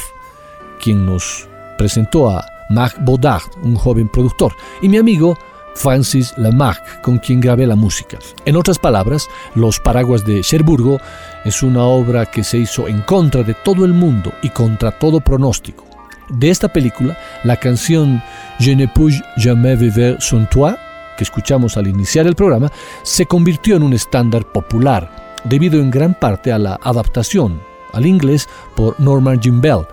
quien 0.82 1.06
nos 1.06 1.48
presentó 1.78 2.30
a 2.30 2.46
Marc 2.70 2.98
Baudard, 3.00 3.44
un 3.64 3.76
joven 3.76 4.10
productor, 4.10 4.54
y 4.82 4.90
mi 4.90 4.98
amigo 4.98 5.38
Francis 5.76 6.34
Lamarck, 6.38 7.02
con 7.02 7.20
quien 7.20 7.42
grabé 7.42 7.68
la 7.68 7.76
música. 7.76 8.18
En 8.46 8.56
otras 8.56 8.80
palabras, 8.80 9.28
Los 9.56 9.80
Paraguas 9.80 10.26
de 10.26 10.42
Cherburgo 10.42 11.00
es 11.44 11.62
una 11.62 11.84
obra 11.84 12.26
que 12.26 12.44
se 12.44 12.58
hizo 12.58 12.88
en 12.88 13.02
contra 13.02 13.44
de 13.44 13.54
todo 13.54 13.86
el 13.86 13.94
mundo 13.94 14.32
y 14.42 14.50
contra 14.50 14.92
todo 14.92 15.20
pronóstico. 15.20 15.86
De 16.30 16.50
esta 16.50 16.70
película, 16.70 17.18
la 17.44 17.58
canción 17.58 18.22
Je 18.60 18.76
ne 18.76 18.88
puis 18.88 19.22
jamais 19.38 19.76
vivre 19.76 20.18
sans 20.20 20.50
toi 20.50 20.76
que 21.16 21.24
escuchamos 21.24 21.78
al 21.78 21.88
iniciar 21.88 22.28
el 22.28 22.36
programa, 22.36 22.72
se 23.04 23.26
convirtió 23.26 23.76
en 23.76 23.84
un 23.84 23.94
estándar 23.94 24.52
popular, 24.52 25.36
debido 25.44 25.80
en 25.80 25.92
gran 25.92 26.18
parte 26.20 26.52
a 26.52 26.60
la 26.60 26.80
adaptación 26.82 27.62
al 27.94 28.06
inglés 28.06 28.48
por 28.76 29.00
Norman 29.00 29.42
Jim 29.42 29.62
Bell, 29.62 29.88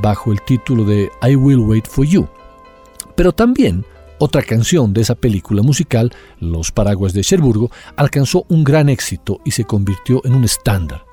bajo 0.00 0.32
el 0.32 0.40
título 0.42 0.84
de 0.84 1.10
I 1.22 1.36
Will 1.36 1.58
Wait 1.58 1.86
for 1.86 2.06
You. 2.06 2.28
Pero 3.14 3.32
también 3.32 3.84
otra 4.18 4.42
canción 4.42 4.92
de 4.92 5.00
esa 5.00 5.16
película 5.16 5.62
musical, 5.62 6.12
Los 6.38 6.70
Paraguas 6.70 7.12
de 7.12 7.22
Cherburgo, 7.22 7.70
alcanzó 7.96 8.46
un 8.48 8.62
gran 8.62 8.88
éxito 8.88 9.40
y 9.44 9.50
se 9.50 9.64
convirtió 9.64 10.22
en 10.24 10.34
un 10.34 10.44
estándar. 10.44 11.04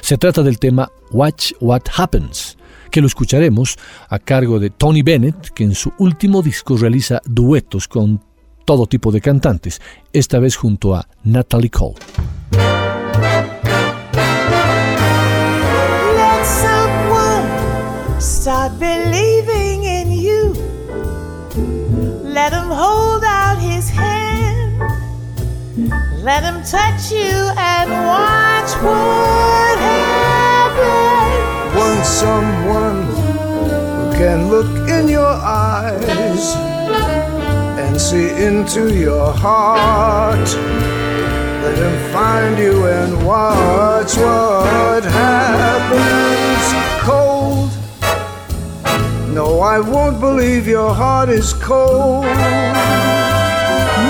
Se 0.00 0.18
trata 0.18 0.42
del 0.42 0.58
tema 0.58 0.90
Watch 1.12 1.52
What 1.60 1.82
Happens, 1.96 2.58
que 2.90 3.00
lo 3.00 3.06
escucharemos 3.06 3.78
a 4.08 4.18
cargo 4.18 4.58
de 4.58 4.70
Tony 4.70 5.02
Bennett, 5.02 5.50
que 5.50 5.62
en 5.62 5.76
su 5.76 5.92
último 5.98 6.42
disco 6.42 6.76
realiza 6.76 7.22
duetos 7.24 7.86
con 7.86 8.20
todo 8.66 8.86
tipo 8.86 9.10
de 9.12 9.22
cantantes, 9.22 9.80
esta 10.12 10.38
vez 10.40 10.56
junto 10.56 10.94
a 10.94 11.06
Natalie 11.24 11.70
Cole. 11.70 11.94
Let 16.16 16.44
someone 16.44 17.48
start 18.20 18.72
believing 18.78 19.84
in 19.84 20.10
you. 20.12 20.52
Let 22.24 22.52
him 22.52 22.68
hold 22.68 23.22
out 23.24 23.58
his 23.58 23.88
hand. 23.88 24.82
Let 26.22 26.42
him 26.42 26.60
touch 26.64 27.12
you 27.12 27.52
and 27.56 27.88
watch 28.04 28.74
what 28.82 29.78
happens. 29.78 30.16
Want 31.76 32.04
someone 32.04 33.06
who 33.14 34.12
can 34.18 34.50
look 34.50 34.88
in 34.88 35.08
your 35.08 35.24
eyes 35.24 36.56
see 37.98 38.28
into 38.44 38.94
your 38.94 39.32
heart. 39.32 40.48
Let 41.62 41.78
him 41.78 42.12
find 42.12 42.58
you 42.58 42.86
and 42.86 43.26
watch 43.26 44.16
what 44.16 45.02
happens. 45.04 46.64
Cold. 47.02 47.70
No, 49.34 49.60
I 49.60 49.80
won't 49.80 50.20
believe 50.20 50.66
your 50.66 50.92
heart 50.92 51.30
is 51.30 51.54
cold. 51.54 52.24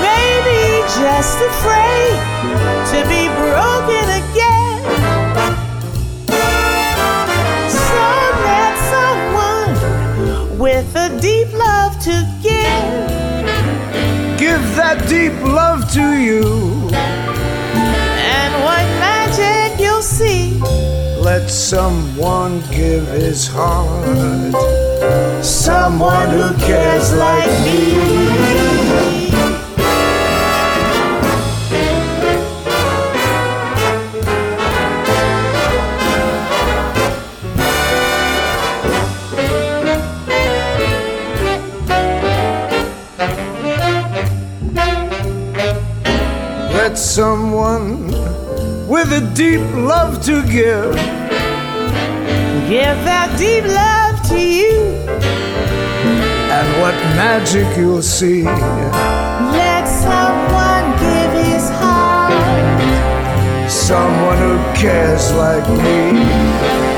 Maybe 0.03 0.83
just 1.01 1.39
afraid 1.51 2.19
to 2.91 2.99
be 3.09 3.29
broken 3.39 4.07
again. 4.23 4.83
So 7.71 8.07
let 8.49 8.75
someone 8.95 10.59
with 10.59 10.97
a 10.97 11.09
deep 11.21 11.53
love 11.53 11.99
to 12.01 12.27
give 12.43 13.26
give 14.47 14.77
that 14.77 15.09
deep 15.09 15.33
love 15.43 15.91
to 15.91 16.07
you. 16.29 16.43
And 16.95 18.53
what 18.67 18.85
magic 19.03 19.81
you'll 19.81 20.03
see. 20.03 20.55
Let 21.31 21.51
someone 21.51 22.61
give 22.71 23.09
his 23.09 23.49
heart. 23.49 24.55
Someone 25.45 26.31
who 26.31 26.49
cares 26.69 27.13
like 27.15 27.51
me. 27.65 29.56
Someone 46.95 48.07
with 48.87 49.13
a 49.13 49.33
deep 49.35 49.61
love 49.75 50.23
to 50.25 50.43
give. 50.43 50.95
Give 52.69 52.97
that 53.05 53.35
deep 53.37 53.65
love 53.65 54.23
to 54.29 54.39
you. 54.39 54.95
And 56.57 56.81
what 56.81 56.95
magic 57.17 57.77
you'll 57.77 58.03
see. 58.03 58.45
Let 58.45 59.85
someone 59.89 60.87
give 61.01 61.33
his 61.45 61.69
heart. 61.81 62.33
Someone 63.71 64.39
who 64.39 64.57
cares 64.81 65.33
like 65.33 65.69
me. 65.69 66.96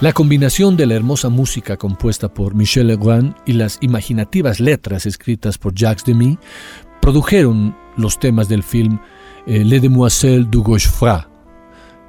La 0.00 0.14
combinación 0.14 0.78
de 0.78 0.86
la 0.86 0.94
hermosa 0.94 1.28
música 1.28 1.76
compuesta 1.76 2.32
por 2.32 2.54
Michel 2.54 2.86
Legrand 2.86 3.34
y 3.44 3.52
las 3.52 3.76
imaginativas 3.82 4.58
letras 4.58 5.04
escritas 5.04 5.58
por 5.58 5.74
Jacques 5.74 6.06
Demy 6.06 6.38
produjeron 7.02 7.76
los 7.98 8.18
temas 8.18 8.48
del 8.48 8.62
film 8.62 8.98
eh, 9.46 9.62
Les 9.62 9.82
Demoiselles 9.82 10.50
du 10.50 10.62
Gauchefra, 10.62 11.28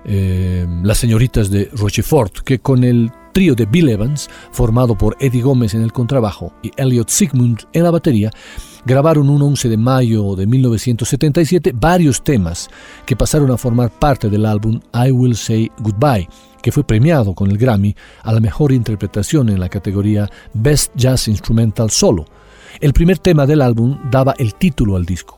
eh, 0.05 0.65
Las 0.83 0.99
señoritas 0.99 1.49
de 1.49 1.69
Rochefort, 1.73 2.39
que 2.45 2.59
con 2.59 2.85
el 2.85 3.11
trío 3.33 3.55
de 3.55 3.65
Bill 3.65 3.89
Evans, 3.89 4.29
formado 4.53 4.97
por 4.97 5.17
Eddie 5.19 5.41
Gómez 5.41 5.73
en 5.73 5.81
el 5.81 5.91
contrabajo 5.91 6.53
y 6.63 6.71
Elliot 6.77 7.09
Sigmund 7.09 7.59
en 7.73 7.83
la 7.83 7.91
batería, 7.91 8.31
grabaron 8.85 9.29
un 9.29 9.41
11 9.41 9.67
de 9.67 9.77
mayo 9.77 10.35
de 10.37 10.47
1977 10.47 11.73
varios 11.75 12.23
temas 12.23 12.69
que 13.05 13.17
pasaron 13.17 13.51
a 13.51 13.57
formar 13.57 13.91
parte 13.91 14.29
del 14.29 14.45
álbum 14.45 14.79
I 14.93 15.11
Will 15.11 15.35
Say 15.35 15.69
Goodbye, 15.79 16.29
que 16.61 16.71
fue 16.71 16.83
premiado 16.83 17.33
con 17.33 17.51
el 17.51 17.57
Grammy 17.57 17.95
a 18.23 18.31
la 18.31 18.39
mejor 18.39 18.71
interpretación 18.71 19.49
en 19.49 19.59
la 19.59 19.69
categoría 19.69 20.29
Best 20.53 20.91
Jazz 20.95 21.27
Instrumental 21.27 21.89
Solo. 21.89 22.25
El 22.79 22.93
primer 22.93 23.19
tema 23.19 23.45
del 23.45 23.61
álbum 23.61 23.99
daba 24.09 24.33
el 24.37 24.55
título 24.55 24.95
al 24.95 25.05
disco. 25.05 25.37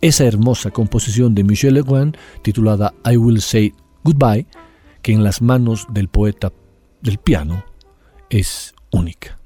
Esa 0.00 0.24
hermosa 0.24 0.70
composición 0.70 1.34
de 1.34 1.44
Michel 1.44 1.74
Legrand, 1.74 2.16
titulada 2.42 2.92
I 3.04 3.16
Will 3.16 3.40
Say 3.40 3.72
Goodbye, 4.02 4.46
que 5.00 5.12
en 5.12 5.22
las 5.22 5.42
manos 5.42 5.86
del 5.90 6.08
poeta 6.08 6.52
del 7.00 7.18
piano 7.18 7.64
es 8.30 8.74
única. 8.90 9.38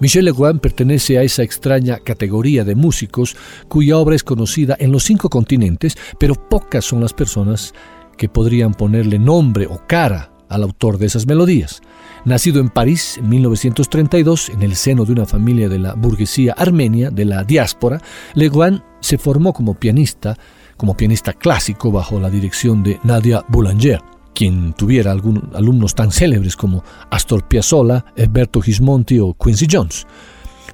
Michel 0.00 0.26
Legrand 0.26 0.60
pertenece 0.60 1.18
a 1.18 1.22
esa 1.22 1.42
extraña 1.42 1.98
categoría 1.98 2.64
de 2.64 2.76
músicos 2.76 3.36
cuya 3.68 3.96
obra 3.96 4.14
es 4.14 4.22
conocida 4.22 4.76
en 4.78 4.92
los 4.92 5.02
cinco 5.02 5.28
continentes, 5.28 5.96
pero 6.20 6.34
pocas 6.34 6.84
son 6.84 7.00
las 7.00 7.12
personas 7.12 7.74
que 8.16 8.28
podrían 8.28 8.74
ponerle 8.74 9.18
nombre 9.18 9.66
o 9.66 9.82
cara 9.88 10.30
al 10.48 10.62
autor 10.62 10.98
de 10.98 11.06
esas 11.06 11.26
melodías. 11.26 11.82
Nacido 12.24 12.60
en 12.60 12.68
París 12.68 13.16
en 13.18 13.28
1932, 13.28 14.50
en 14.50 14.62
el 14.62 14.76
seno 14.76 15.04
de 15.04 15.12
una 15.12 15.26
familia 15.26 15.68
de 15.68 15.80
la 15.80 15.94
burguesía 15.94 16.54
armenia 16.56 17.10
de 17.10 17.24
la 17.24 17.42
diáspora, 17.42 18.00
Legrand 18.34 18.82
se 19.00 19.18
formó 19.18 19.52
como 19.52 19.74
pianista, 19.74 20.38
como 20.76 20.96
pianista 20.96 21.32
clásico 21.32 21.90
bajo 21.90 22.20
la 22.20 22.30
dirección 22.30 22.84
de 22.84 23.00
Nadia 23.02 23.44
Boulanger 23.48 24.00
quien 24.34 24.72
tuviera 24.72 25.12
algunos 25.12 25.42
alumnos 25.54 25.94
tan 25.94 26.10
célebres 26.10 26.56
como 26.56 26.84
Astor 27.10 27.46
Piazzolla, 27.48 28.04
Alberto 28.16 28.60
Gismonti 28.60 29.18
o 29.18 29.34
Quincy 29.34 29.66
Jones. 29.70 30.06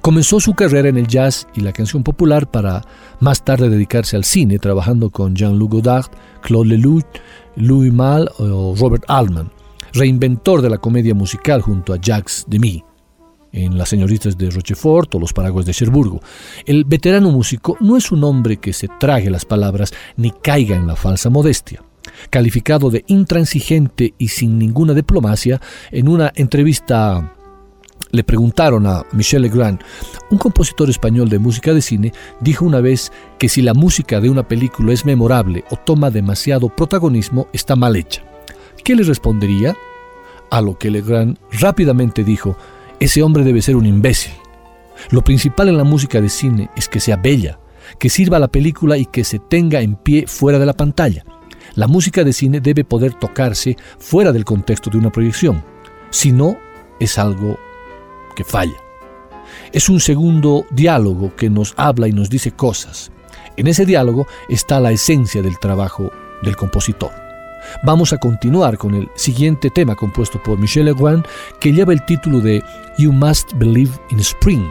Comenzó 0.01 0.39
su 0.39 0.53
carrera 0.53 0.89
en 0.89 0.97
el 0.97 1.07
jazz 1.07 1.47
y 1.55 1.61
la 1.61 1.73
canción 1.73 2.03
popular 2.03 2.49
para 2.51 2.83
más 3.19 3.43
tarde 3.43 3.69
dedicarse 3.69 4.15
al 4.15 4.23
cine, 4.23 4.59
trabajando 4.59 5.09
con 5.09 5.35
Jean-Luc 5.35 5.71
Godard, 5.71 6.05
Claude 6.41 6.69
Lelouch, 6.69 7.05
Louis 7.55 7.91
Malle 7.91 8.27
o 8.37 8.75
Robert 8.77 9.03
Altman, 9.07 9.49
reinventor 9.93 10.61
de 10.61 10.69
la 10.69 10.77
comedia 10.77 11.15
musical 11.15 11.61
junto 11.61 11.91
a 11.91 11.97
Jacques 11.99 12.45
Demy 12.47 12.83
en 13.51 13.77
Las 13.77 13.89
señoritas 13.89 14.37
de 14.37 14.51
Rochefort 14.51 15.15
o 15.15 15.19
Los 15.19 15.33
paraguas 15.33 15.65
de 15.65 15.73
Cherburgo. 15.73 16.19
El 16.65 16.83
veterano 16.83 17.31
músico 17.31 17.77
no 17.79 17.97
es 17.97 18.11
un 18.11 18.23
hombre 18.23 18.57
que 18.57 18.73
se 18.73 18.89
trague 18.99 19.31
las 19.31 19.45
palabras 19.45 19.91
ni 20.17 20.29
caiga 20.29 20.75
en 20.75 20.85
la 20.85 20.95
falsa 20.95 21.29
modestia 21.29 21.81
calificado 22.29 22.89
de 22.89 23.03
intransigente 23.07 24.13
y 24.17 24.29
sin 24.29 24.57
ninguna 24.57 24.93
diplomacia, 24.93 25.61
en 25.91 26.07
una 26.07 26.31
entrevista 26.35 27.33
le 28.11 28.23
preguntaron 28.23 28.87
a 28.87 29.05
Michel 29.11 29.41
Legrand, 29.41 29.81
un 30.29 30.37
compositor 30.37 30.89
español 30.89 31.29
de 31.29 31.39
música 31.39 31.73
de 31.73 31.81
cine, 31.81 32.13
dijo 32.39 32.65
una 32.65 32.79
vez 32.79 33.11
que 33.37 33.49
si 33.49 33.61
la 33.61 33.73
música 33.73 34.21
de 34.21 34.29
una 34.29 34.47
película 34.47 34.93
es 34.93 35.05
memorable 35.05 35.63
o 35.69 35.75
toma 35.75 36.11
demasiado 36.11 36.69
protagonismo, 36.69 37.47
está 37.51 37.75
mal 37.75 37.95
hecha. 37.95 38.23
¿Qué 38.83 38.95
le 38.95 39.03
respondería? 39.03 39.75
A 40.49 40.61
lo 40.61 40.77
que 40.77 40.91
Legrand 40.91 41.37
rápidamente 41.59 42.23
dijo, 42.23 42.55
ese 42.99 43.21
hombre 43.21 43.43
debe 43.43 43.61
ser 43.61 43.75
un 43.75 43.85
imbécil. 43.85 44.33
Lo 45.09 45.23
principal 45.23 45.67
en 45.69 45.77
la 45.77 45.83
música 45.83 46.21
de 46.21 46.29
cine 46.29 46.69
es 46.77 46.87
que 46.87 46.99
sea 46.99 47.17
bella, 47.17 47.59
que 47.99 48.09
sirva 48.09 48.37
a 48.37 48.39
la 48.39 48.47
película 48.47 48.97
y 48.97 49.05
que 49.05 49.23
se 49.23 49.39
tenga 49.39 49.81
en 49.81 49.95
pie 49.95 50.25
fuera 50.27 50.59
de 50.59 50.65
la 50.65 50.73
pantalla. 50.73 51.25
La 51.75 51.87
música 51.87 52.23
de 52.23 52.31
cine 52.31 52.61
debe 52.61 52.85
poder 52.85 53.13
tocarse 53.13 53.75
fuera 53.99 54.31
del 54.31 54.45
contexto 54.45 54.89
de 54.89 54.97
una 54.97 55.11
proyección. 55.11 55.61
Si 56.09 56.31
no, 56.31 56.57
es 57.01 57.17
algo 57.17 57.59
que 58.33 58.45
falla. 58.45 58.77
Es 59.73 59.89
un 59.89 59.99
segundo 59.99 60.65
diálogo 60.71 61.35
que 61.35 61.49
nos 61.49 61.73
habla 61.75 62.07
y 62.07 62.13
nos 62.13 62.29
dice 62.29 62.51
cosas. 62.51 63.11
En 63.57 63.67
ese 63.67 63.85
diálogo 63.85 64.25
está 64.47 64.79
la 64.79 64.93
esencia 64.93 65.41
del 65.41 65.59
trabajo 65.59 66.11
del 66.43 66.55
compositor. 66.55 67.11
Vamos 67.83 68.13
a 68.13 68.19
continuar 68.19 68.77
con 68.77 68.95
el 68.95 69.09
siguiente 69.15 69.69
tema 69.69 69.95
compuesto 69.95 70.41
por 70.41 70.57
Michel 70.57 70.85
Legrand 70.85 71.25
que 71.59 71.73
lleva 71.73 71.91
el 71.91 72.05
título 72.05 72.39
de 72.39 72.63
You 72.97 73.11
Must 73.11 73.51
Believe 73.55 73.91
in 74.11 74.19
Spring. 74.19 74.65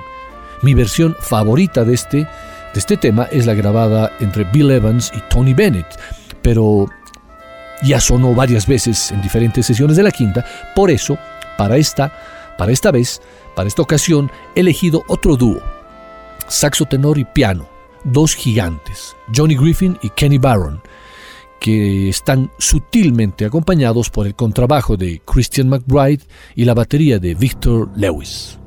Mi 0.63 0.73
versión 0.73 1.15
favorita 1.21 1.85
de 1.85 1.93
este, 1.93 2.17
de 2.19 2.29
este 2.77 2.97
tema 2.97 3.25
es 3.25 3.45
la 3.45 3.53
grabada 3.53 4.11
entre 4.21 4.45
Bill 4.45 4.71
Evans 4.71 5.13
y 5.15 5.21
Tony 5.29 5.53
Bennett, 5.53 5.99
pero 6.45 6.87
ya 7.83 8.01
sonó 8.01 8.35
varias 8.35 8.67
veces 8.67 9.11
en 9.11 9.23
diferentes 9.23 9.67
sesiones 9.67 9.97
de 9.97 10.03
la 10.03 10.11
quinta, 10.11 10.45
por 10.77 10.91
eso, 10.91 11.19
para 11.57 11.79
esta, 11.79 12.13
para 12.59 12.71
esta 12.71 12.93
vez, 12.93 13.23
para 13.57 13.67
esta 13.67 13.83
ocasión, 13.83 14.31
he 14.55 14.61
elegido 14.61 15.03
otro 15.09 15.37
dúo, 15.37 15.61
saxo 16.47 16.85
tenor 16.85 17.19
y 17.19 17.25
piano, 17.25 17.67
dos 18.05 18.35
gigantes, 18.35 19.17
Johnny 19.35 19.57
Griffin 19.57 19.99
y 20.03 20.11
Kenny 20.11 20.39
Barron, 20.39 20.83
que 21.61 22.11
están 22.11 22.51
sutilmente 22.59 23.47
acompañados 23.47 24.11
por 24.11 24.27
el 24.27 24.35
contrabajo 24.35 24.99
de 24.99 25.23
Christian 25.25 25.71
McBride 25.71 26.25
y 26.55 26.67
la 26.67 26.75
batería 26.75 27.19
de 27.19 27.35
Victor 27.35 27.91
Lewis. 27.97 28.59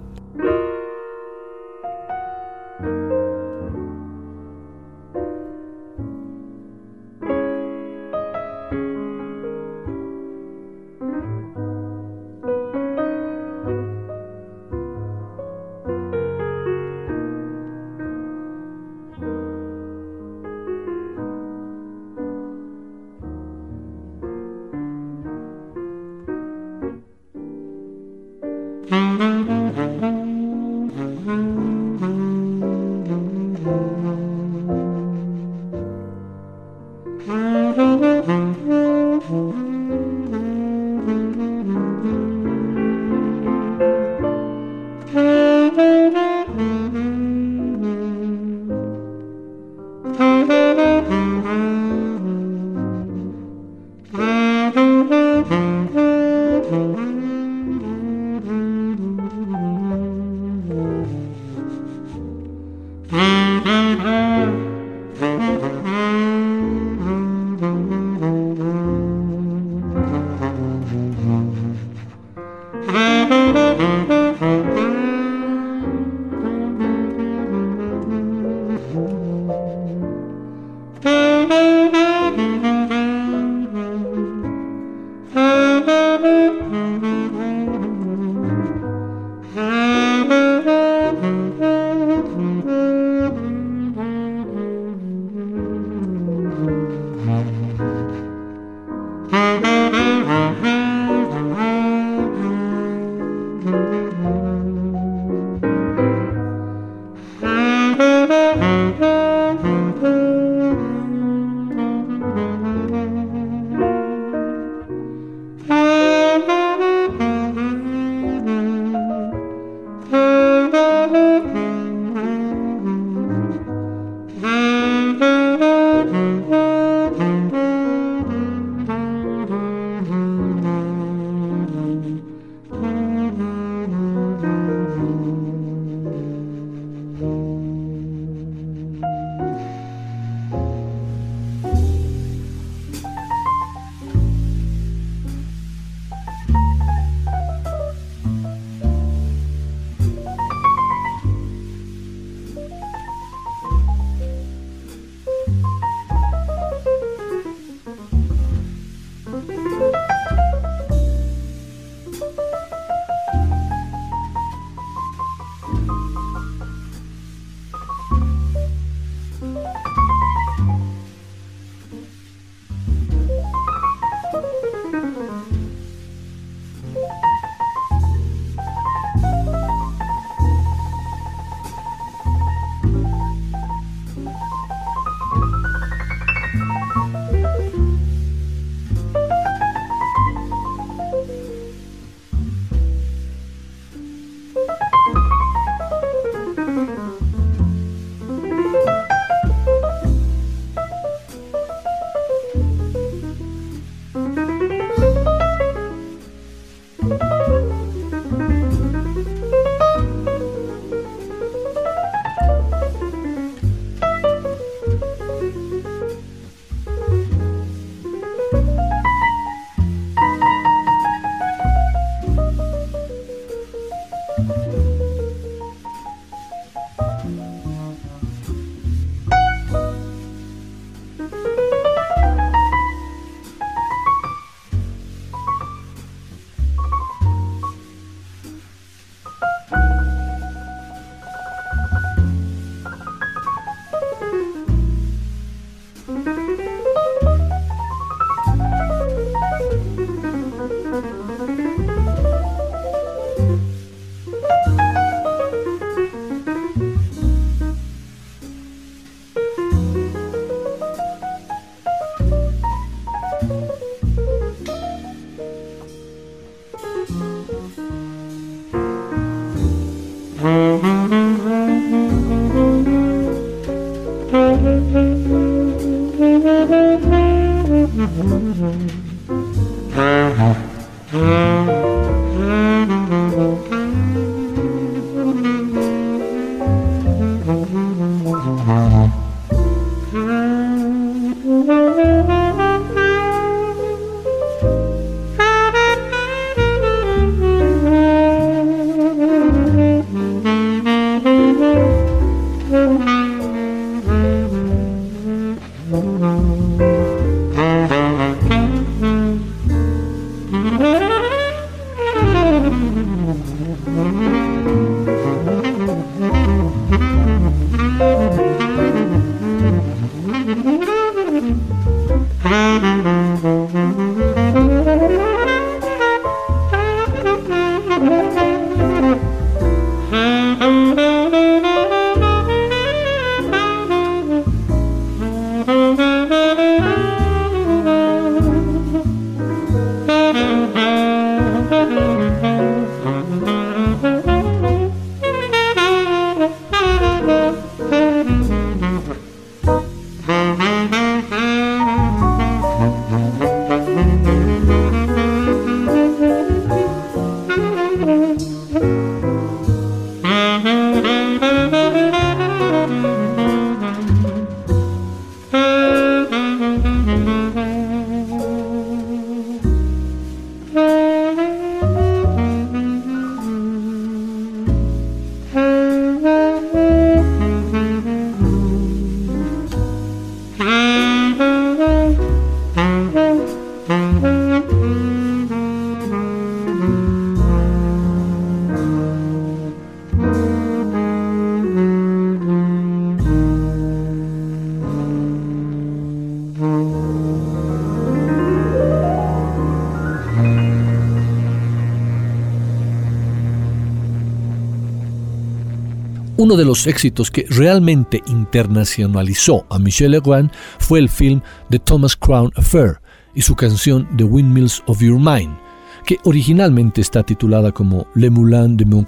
Uno 406.48 406.56
de 406.56 406.64
los 406.64 406.88
éxitos 406.88 407.30
que 407.30 407.46
realmente 407.50 408.24
internacionalizó 408.26 409.66
a 409.70 409.80
Michel 409.80 410.12
Legrand 410.12 410.50
fue 410.80 411.00
el 411.00 411.10
film 411.10 411.42
The 411.70 411.78
Thomas 411.78 412.16
Crown 412.16 412.54
Affair 412.56 413.02
y 413.36 413.42
su 413.42 413.54
canción 413.54 414.08
The 414.16 414.24
Windmills 414.24 414.82
of 414.88 415.02
Your 415.02 415.20
Mind, 415.20 415.58
que 416.06 416.20
originalmente 416.24 417.02
está 417.02 417.22
titulada 417.22 417.74
como 417.74 418.08
Le 418.16 418.30
Moulin 418.30 418.78
de 418.78 418.86
mon 418.86 419.06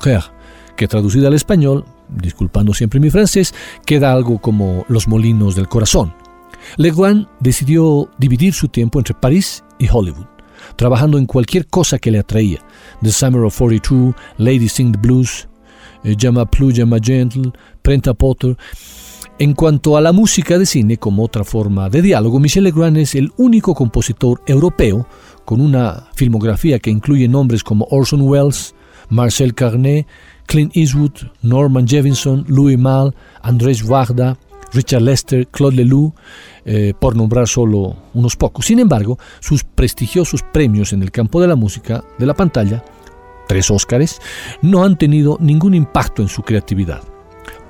que 0.76 0.88
traducida 0.90 1.30
al 1.30 1.34
español, 1.34 1.86
disculpando 2.10 2.74
siempre 2.74 3.00
mi 3.00 3.10
francés, 3.10 3.56
queda 3.86 4.12
algo 4.12 4.40
como 4.40 4.86
Los 4.90 5.08
Molinos 5.08 5.56
del 5.56 5.70
Corazón. 5.70 6.14
Legrand 6.76 7.26
decidió 7.40 8.10
dividir 8.18 8.54
su 8.54 8.68
tiempo 8.68 9.00
entre 9.00 9.14
París 9.14 9.64
y 9.80 9.88
Hollywood, 9.90 10.28
trabajando 10.76 11.18
en 11.18 11.26
cualquier 11.26 11.68
cosa 11.68 12.00
que 12.00 12.12
le 12.12 12.20
atraía. 12.20 12.60
The 13.02 13.14
Summer 13.14 13.46
of 13.46 13.58
42, 13.58 14.14
Lady 14.38 14.68
Sing 14.68 14.92
the 14.92 15.00
Blues, 15.00 15.48
Llama 16.04 16.46
Plus, 16.46 16.74
Llama 16.74 16.98
Gentle, 17.02 17.52
Prenta 17.82 18.14
Potter. 18.14 18.58
En 19.38 19.54
cuanto 19.54 19.96
a 19.96 20.02
la 20.02 20.12
música 20.12 20.58
de 20.58 20.66
cine 20.66 20.98
como 20.98 21.24
otra 21.24 21.44
forma 21.44 21.90
de 21.90 22.02
diálogo, 22.02 22.40
Michel 22.40 22.66
Legrand 22.66 22.98
es 22.98 23.16
el 23.16 23.32
único 23.38 23.74
compositor 23.74 24.42
europeo 24.46 25.08
con 25.46 25.62
una 25.62 26.10
filmografía 26.14 26.80
que 26.80 26.90
incluye 26.90 27.28
nombres 27.28 27.64
como 27.64 27.88
Orson 27.90 28.22
Welles, 28.22 28.76
Marcel 29.10 29.54
Carnet, 29.54 30.06
Clint 30.46 30.76
Eastwood, 30.76 31.14
Norman 31.42 31.88
Jefferson, 31.88 32.44
Louis 32.48 32.78
Malle, 32.78 33.14
Andrés 33.42 33.84
Wagda, 33.84 34.38
Richard 34.74 35.02
Lester, 35.02 35.48
Claude 35.48 35.78
Leloup, 35.78 36.14
eh, 36.66 36.94
por 37.00 37.16
nombrar 37.16 37.48
solo 37.48 37.96
unos 38.14 38.36
pocos. 38.36 38.66
Sin 38.66 38.80
embargo, 38.80 39.18
sus 39.40 39.64
prestigiosos 39.64 40.44
premios 40.44 40.94
en 40.94 41.02
el 41.02 41.12
campo 41.12 41.42
de 41.42 41.48
la 41.48 41.56
música 41.56 42.04
de 42.18 42.26
la 42.26 42.34
pantalla 42.34 42.84
tres 43.50 43.72
Óscares, 43.72 44.22
no 44.62 44.84
han 44.84 44.96
tenido 44.96 45.38
ningún 45.42 45.74
impacto 45.74 46.22
en 46.22 46.28
su 46.28 46.44
creatividad. 46.44 47.02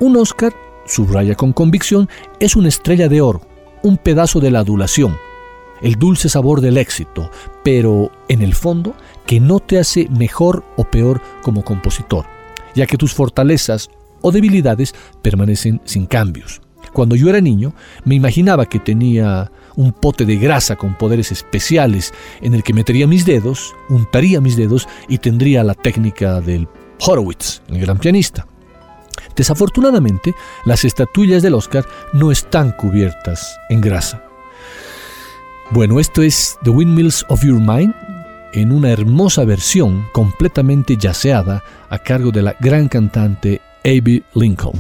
Un 0.01 0.17
Óscar, 0.17 0.53
subraya 0.86 1.36
con 1.36 1.53
convicción, 1.53 2.09
es 2.41 2.57
una 2.57 2.67
estrella 2.67 3.07
de 3.07 3.21
oro, 3.21 3.41
un 3.82 3.95
pedazo 3.95 4.41
de 4.41 4.51
la 4.51 4.59
adulación, 4.59 5.15
el 5.82 5.95
dulce 5.95 6.27
sabor 6.27 6.59
del 6.59 6.77
éxito, 6.77 7.32
pero 7.63 8.11
en 8.27 8.41
el 8.41 8.55
fondo 8.55 8.93
que 9.25 9.39
no 9.39 9.61
te 9.61 9.80
hace 9.80 10.09
mejor 10.09 10.65
o 10.75 10.84
peor 10.84 11.21
como 11.43 11.63
compositor, 11.63 12.25
ya 12.75 12.86
que 12.86 12.97
tus 12.97 13.13
fortalezas 13.13 13.89
o 14.19 14.34
debilidades 14.34 14.93
permanecen 15.21 15.80
sin 15.86 16.07
cambios. 16.07 16.59
Cuando 16.91 17.15
yo 17.15 17.30
era 17.30 17.39
niño, 17.39 17.73
me 18.03 18.15
imaginaba 18.15 18.65
que 18.65 18.80
tenía 18.80 19.49
un 19.80 19.93
pote 19.93 20.25
de 20.25 20.36
grasa 20.36 20.75
con 20.75 20.93
poderes 20.95 21.32
especiales 21.32 22.13
en 22.41 22.53
el 22.53 22.63
que 22.63 22.73
metería 22.73 23.07
mis 23.07 23.25
dedos, 23.25 23.73
untaría 23.88 24.41
mis 24.41 24.57
dedos 24.57 24.89
y 25.07 25.19
tendría 25.19 25.63
la 25.63 25.73
técnica 25.73 26.41
del 26.41 26.67
Horowitz, 26.99 27.61
el 27.69 27.80
gran 27.80 27.97
pianista. 27.97 28.45
Desafortunadamente, 29.38 30.36
las 30.65 30.84
estatuillas 30.84 31.41
del 31.41 31.53
Oscar 31.53 31.86
no 32.11 32.30
están 32.30 32.73
cubiertas 32.73 33.57
en 33.69 33.80
grasa. 33.80 34.21
Bueno, 35.71 36.01
esto 36.01 36.23
es 36.23 36.57
The 36.65 36.71
Windmills 36.71 37.25
of 37.30 37.45
Your 37.45 37.61
Mind 37.61 37.95
en 38.51 38.73
una 38.73 38.91
hermosa 38.91 39.45
versión 39.45 40.07
completamente 40.11 40.97
yaceada 40.97 41.63
a 41.89 41.99
cargo 41.99 42.32
de 42.32 42.41
la 42.41 42.55
gran 42.59 42.89
cantante 42.89 43.61
Abby 43.86 44.25
Lincoln. 44.34 44.73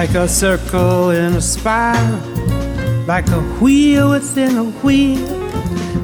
Like 0.00 0.16
a 0.16 0.26
circle 0.26 1.10
in 1.10 1.34
a 1.34 1.40
spiral, 1.40 2.18
like 3.06 3.28
a 3.28 3.40
wheel 3.60 4.10
within 4.10 4.56
a 4.58 4.64
wheel, 4.82 5.24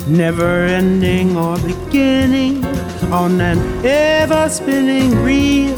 never 0.07 0.65
ending 0.65 1.37
or 1.37 1.59
beginning 1.59 2.65
on 3.13 3.41
an 3.41 3.59
ever 3.85 4.49
spinning 4.49 5.11
reel, 5.25 5.77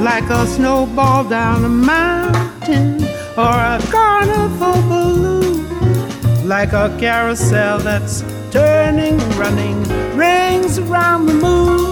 like 0.00 0.30
a 0.30 0.46
snowball 0.46 1.24
down 1.24 1.64
a 1.64 1.68
mountain 1.68 3.02
or 3.36 3.56
a 3.74 3.80
carnival 3.90 4.80
balloon, 4.88 6.46
like 6.46 6.72
a 6.72 6.96
carousel 7.00 7.80
that's 7.80 8.22
turning, 8.52 9.18
running 9.36 9.82
rings 10.16 10.78
around 10.78 11.26
the 11.26 11.34
moon, 11.34 11.89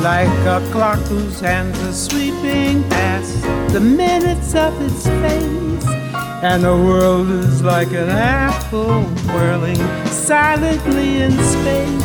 like 0.00 0.28
a 0.46 0.66
clock 0.70 0.98
whose 1.08 1.40
hands 1.40 1.76
are 1.82 1.92
sweeping 1.92 2.88
past 2.88 3.42
the 3.72 3.80
minutes 3.80 4.54
of 4.54 4.80
its 4.80 5.04
face. 5.06 5.86
And 6.42 6.62
the 6.62 6.76
world 6.76 7.28
is 7.30 7.62
like 7.62 7.88
an 7.88 8.08
apple 8.08 9.02
whirling 9.32 9.82
silently 10.06 11.22
in 11.22 11.32
space. 11.32 12.04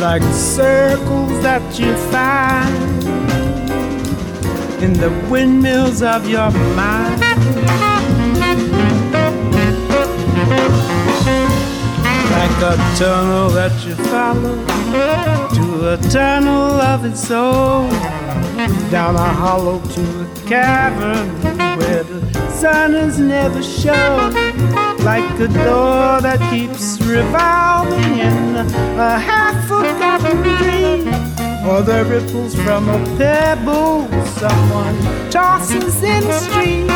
Like 0.00 0.22
circles 0.32 1.42
that 1.42 1.78
you 1.78 1.92
find 2.12 3.02
in 4.82 4.92
the 4.92 5.10
windmills 5.28 6.02
of 6.02 6.28
your 6.28 6.50
mind. 6.76 7.33
Like 12.44 12.62
a 12.62 12.76
tunnel 12.98 13.48
that 13.56 13.72
you 13.86 13.94
follow 14.12 14.56
to 15.56 15.94
a 15.94 15.96
tunnel 16.10 16.78
of 16.78 17.06
its 17.06 17.30
own, 17.30 17.88
down 18.90 19.16
a 19.16 19.32
hollow 19.32 19.80
to 19.80 20.02
a 20.20 20.46
cavern 20.46 21.26
where 21.78 22.04
the 22.04 22.50
sun 22.50 22.94
is 22.94 23.18
never 23.18 23.62
shown. 23.62 24.34
Like 24.98 25.40
a 25.40 25.48
door 25.48 26.20
that 26.20 26.38
keeps 26.50 27.00
revolving 27.00 28.18
in 28.18 28.56
a 28.56 29.18
half 29.18 29.66
forgotten 29.66 30.42
dream, 30.60 31.08
or 31.66 31.80
the 31.80 32.04
ripples 32.04 32.54
from 32.56 32.90
a 32.90 32.98
pebble 33.16 34.06
someone 34.36 35.30
tosses 35.30 36.02
in 36.02 36.22
the 36.24 36.38
stream. 36.40 36.88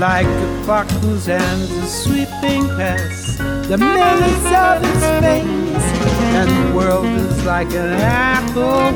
Like 0.00 0.26
a 0.26 0.62
clock 0.64 0.90
whose 1.02 1.26
hands 1.26 1.70
are 1.70 1.86
sweeping 1.86 2.66
past 2.70 3.39
the 3.70 3.78
minutes 3.78 4.46
of 4.46 4.82
its 4.82 5.04
face, 5.22 5.86
and 6.34 6.50
the 6.50 6.76
world 6.76 7.06
is 7.06 7.44
like 7.44 7.68
an 7.68 7.92
apple 8.00 8.90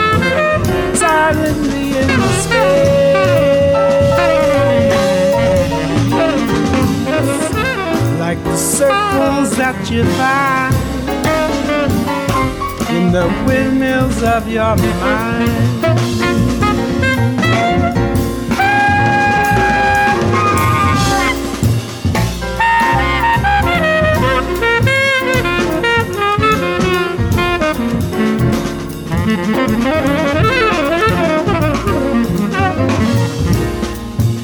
silently 0.96 1.96
in 1.96 2.08
space. 2.42 2.98
Like 8.18 8.42
the 8.42 8.56
circles 8.56 9.56
that 9.58 9.88
you 9.92 10.02
find 10.18 10.74
in 12.96 13.12
the 13.12 13.28
windmills 13.46 14.24
of 14.24 14.48
your 14.48 14.74
mind. 14.74 16.43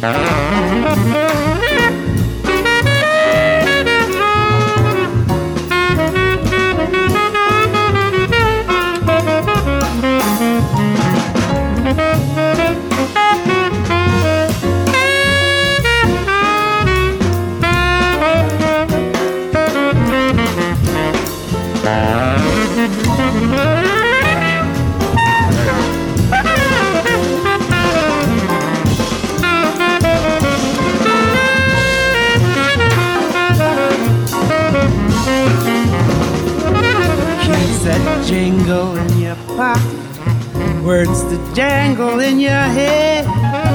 Ah. 0.03 0.40
Jangle 41.55 42.21
in 42.21 42.39
your 42.41 42.51
head. 42.51 43.27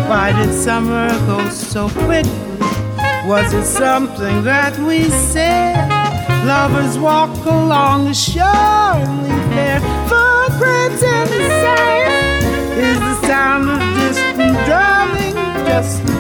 Why 0.10 0.32
did 0.32 0.54
summer 0.54 1.10
go 1.26 1.50
so 1.50 1.90
quickly? 1.90 2.32
Was 3.28 3.54
it 3.54 3.66
something 3.66 4.44
that 4.44 4.78
we 4.80 5.10
said? 5.10 5.90
Lovers 6.46 6.98
walk 6.98 7.36
along 7.46 8.06
the 8.06 8.14
shore 8.14 8.44
and 8.44 9.24
leave 9.24 9.50
their 9.50 9.80
footprints 10.08 11.02
in 11.02 11.26
the 11.34 11.42
sand. 11.62 12.46
Is 12.78 13.00
the 13.00 13.28
sound 13.28 13.70
of 13.70 13.80
distant 14.00 14.56
drumming 14.66 15.36
just 15.66 16.15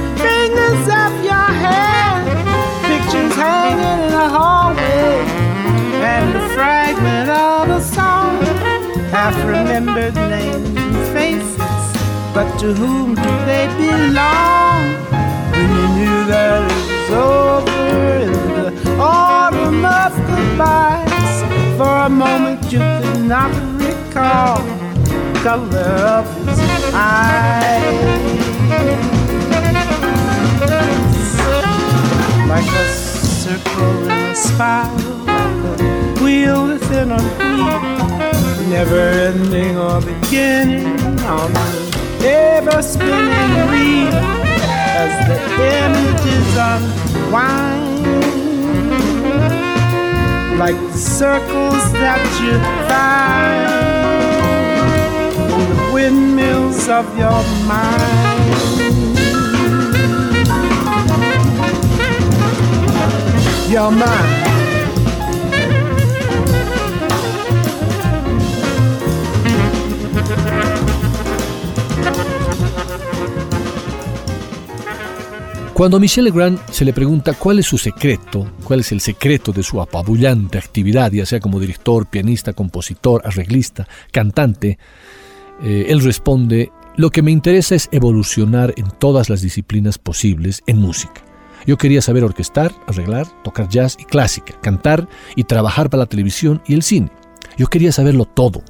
to 12.65 12.73
whom 12.73 13.13
they 13.45 13.67
belong? 13.77 14.81
When 15.51 15.69
you 15.77 15.85
knew 15.97 16.19
that 16.33 16.63
it 16.63 16.77
was 16.89 17.11
over 17.29 17.91
in 18.25 18.33
the 18.57 18.69
autumn 18.99 19.85
of 19.85 20.11
goodbyes, 20.29 21.35
for 21.77 21.93
a 22.07 22.09
moment 22.09 22.63
you 22.73 22.79
could 22.79 23.21
not 23.33 23.51
recall 23.77 24.57
the 25.09 25.39
color 25.43 25.93
of 26.17 26.25
his 26.47 26.59
eyes. 26.91 27.93
Like 32.49 32.69
a 32.83 32.87
circle 33.43 34.09
in 34.09 34.21
a 34.31 34.35
spiral, 34.35 35.17
like 35.27 35.63
a 35.69 36.23
wheel 36.23 36.67
within 36.69 37.11
a 37.11 37.21
wheel, 37.37 37.79
never 38.69 39.03
ending 39.29 39.77
or 39.77 40.01
beginning 40.01 41.19
on 41.25 41.53
the 41.53 41.84
ever 42.25 42.81
spinning 42.81 43.69
reel 43.69 44.13
as 44.97 45.27
the 45.27 45.37
images 45.83 46.57
unwind. 46.57 47.85
Like 50.57 50.77
the 50.91 50.97
circles 50.97 51.91
that 51.93 52.23
you 52.41 52.57
find 52.89 53.65
in 55.61 55.69
the 55.75 55.93
windmills 55.93 56.87
of 56.89 57.05
your 57.17 57.43
mind. 57.67 58.25
Your 63.69 63.91
mind. 63.91 64.54
Cuando 75.75 75.97
a 75.97 75.99
Michel 75.99 76.23
Legrand 76.23 76.57
se 76.71 76.85
le 76.85 76.93
pregunta 76.93 77.33
cuál 77.33 77.59
es 77.59 77.65
su 77.65 77.77
secreto, 77.77 78.49
cuál 78.63 78.79
es 78.79 78.93
el 78.93 79.01
secreto 79.01 79.51
de 79.51 79.61
su 79.61 79.81
apabullante 79.81 80.57
actividad, 80.57 81.11
ya 81.11 81.25
sea 81.25 81.41
como 81.41 81.59
director, 81.59 82.05
pianista, 82.05 82.53
compositor, 82.53 83.21
arreglista, 83.25 83.85
cantante, 84.13 84.79
eh, 85.61 85.87
él 85.89 86.01
responde, 86.01 86.71
lo 86.95 87.09
que 87.09 87.21
me 87.21 87.31
interesa 87.31 87.75
es 87.75 87.89
evolucionar 87.91 88.73
en 88.77 88.89
todas 88.89 89.29
las 89.29 89.41
disciplinas 89.41 89.97
posibles 89.97 90.63
en 90.65 90.77
música. 90.77 91.25
Yo 91.67 91.77
quería 91.77 92.01
saber 92.01 92.23
orquestar, 92.23 92.73
arreglar, 92.87 93.27
tocar 93.43 93.67
jazz 93.67 93.97
y 93.99 94.05
clásica, 94.05 94.53
cantar 94.61 95.09
y 95.35 95.43
trabajar 95.43 95.89
para 95.89 96.03
la 96.03 96.09
televisión 96.09 96.61
y 96.65 96.73
el 96.73 96.83
cine. 96.83 97.11
Yo 97.57 97.67
quería 97.67 97.91
saberlo 97.91 98.23
todo. 98.23 98.63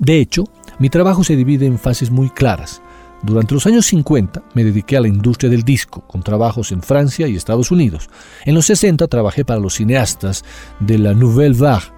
De 0.00 0.18
hecho, 0.18 0.46
mi 0.80 0.90
trabajo 0.90 1.22
se 1.22 1.36
divide 1.36 1.66
en 1.66 1.78
fases 1.78 2.10
muy 2.10 2.28
claras. 2.28 2.82
Durante 3.22 3.52
los 3.52 3.66
años 3.66 3.86
50 3.86 4.42
me 4.54 4.64
dediqué 4.64 4.96
a 4.96 5.00
la 5.02 5.08
industria 5.08 5.50
del 5.50 5.62
disco, 5.62 6.00
con 6.06 6.22
trabajos 6.22 6.72
en 6.72 6.82
Francia 6.82 7.28
y 7.28 7.36
Estados 7.36 7.70
Unidos. 7.70 8.08
En 8.46 8.54
los 8.54 8.66
60 8.66 9.06
trabajé 9.08 9.44
para 9.44 9.60
los 9.60 9.74
cineastas 9.74 10.42
de 10.80 10.98
la 10.98 11.12
Nouvelle 11.12 11.58
Vague, 11.58 11.92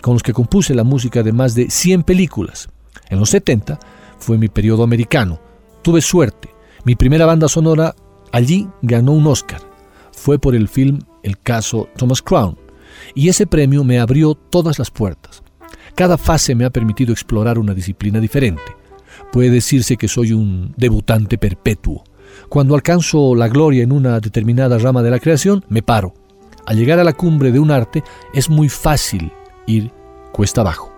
con 0.00 0.14
los 0.14 0.22
que 0.22 0.32
compuse 0.32 0.74
la 0.74 0.84
música 0.84 1.22
de 1.22 1.32
más 1.32 1.54
de 1.54 1.70
100 1.70 2.04
películas. 2.04 2.68
En 3.08 3.18
los 3.18 3.30
70 3.30 3.80
fue 4.18 4.38
mi 4.38 4.48
periodo 4.48 4.84
americano. 4.84 5.40
Tuve 5.82 6.00
suerte. 6.00 6.50
Mi 6.84 6.94
primera 6.94 7.26
banda 7.26 7.48
sonora 7.48 7.94
allí 8.30 8.68
ganó 8.82 9.12
un 9.12 9.26
Oscar. 9.26 9.60
Fue 10.12 10.38
por 10.38 10.54
el 10.54 10.68
film 10.68 11.00
El 11.22 11.38
caso 11.38 11.88
Thomas 11.96 12.22
Crown. 12.22 12.56
Y 13.14 13.28
ese 13.28 13.46
premio 13.46 13.82
me 13.82 13.98
abrió 13.98 14.34
todas 14.34 14.78
las 14.78 14.90
puertas. 14.90 15.42
Cada 15.96 16.16
fase 16.16 16.54
me 16.54 16.64
ha 16.64 16.70
permitido 16.70 17.12
explorar 17.12 17.58
una 17.58 17.74
disciplina 17.74 18.20
diferente. 18.20 18.79
Puede 19.32 19.50
decirse 19.50 19.96
que 19.96 20.08
soy 20.08 20.32
un 20.32 20.74
debutante 20.76 21.38
perpetuo. 21.38 22.04
Cuando 22.48 22.74
alcanzo 22.74 23.34
la 23.34 23.48
gloria 23.48 23.82
en 23.82 23.92
una 23.92 24.20
determinada 24.20 24.78
rama 24.78 25.02
de 25.02 25.10
la 25.10 25.18
creación, 25.18 25.64
me 25.68 25.82
paro. 25.82 26.14
Al 26.66 26.76
llegar 26.76 26.98
a 26.98 27.04
la 27.04 27.12
cumbre 27.12 27.52
de 27.52 27.58
un 27.58 27.70
arte 27.70 28.04
es 28.34 28.48
muy 28.48 28.68
fácil 28.68 29.32
ir 29.66 29.90
cuesta 30.32 30.60
abajo. 30.60 30.92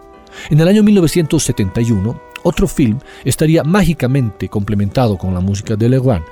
En 0.50 0.60
el 0.60 0.68
año 0.68 0.82
1971, 0.82 2.20
otro 2.42 2.66
film 2.66 2.98
estaría 3.24 3.62
mágicamente 3.62 4.48
complementado 4.48 5.16
con 5.16 5.34
la 5.34 5.40
música 5.40 5.76
de 5.76 5.88
Legrand, 5.88 6.24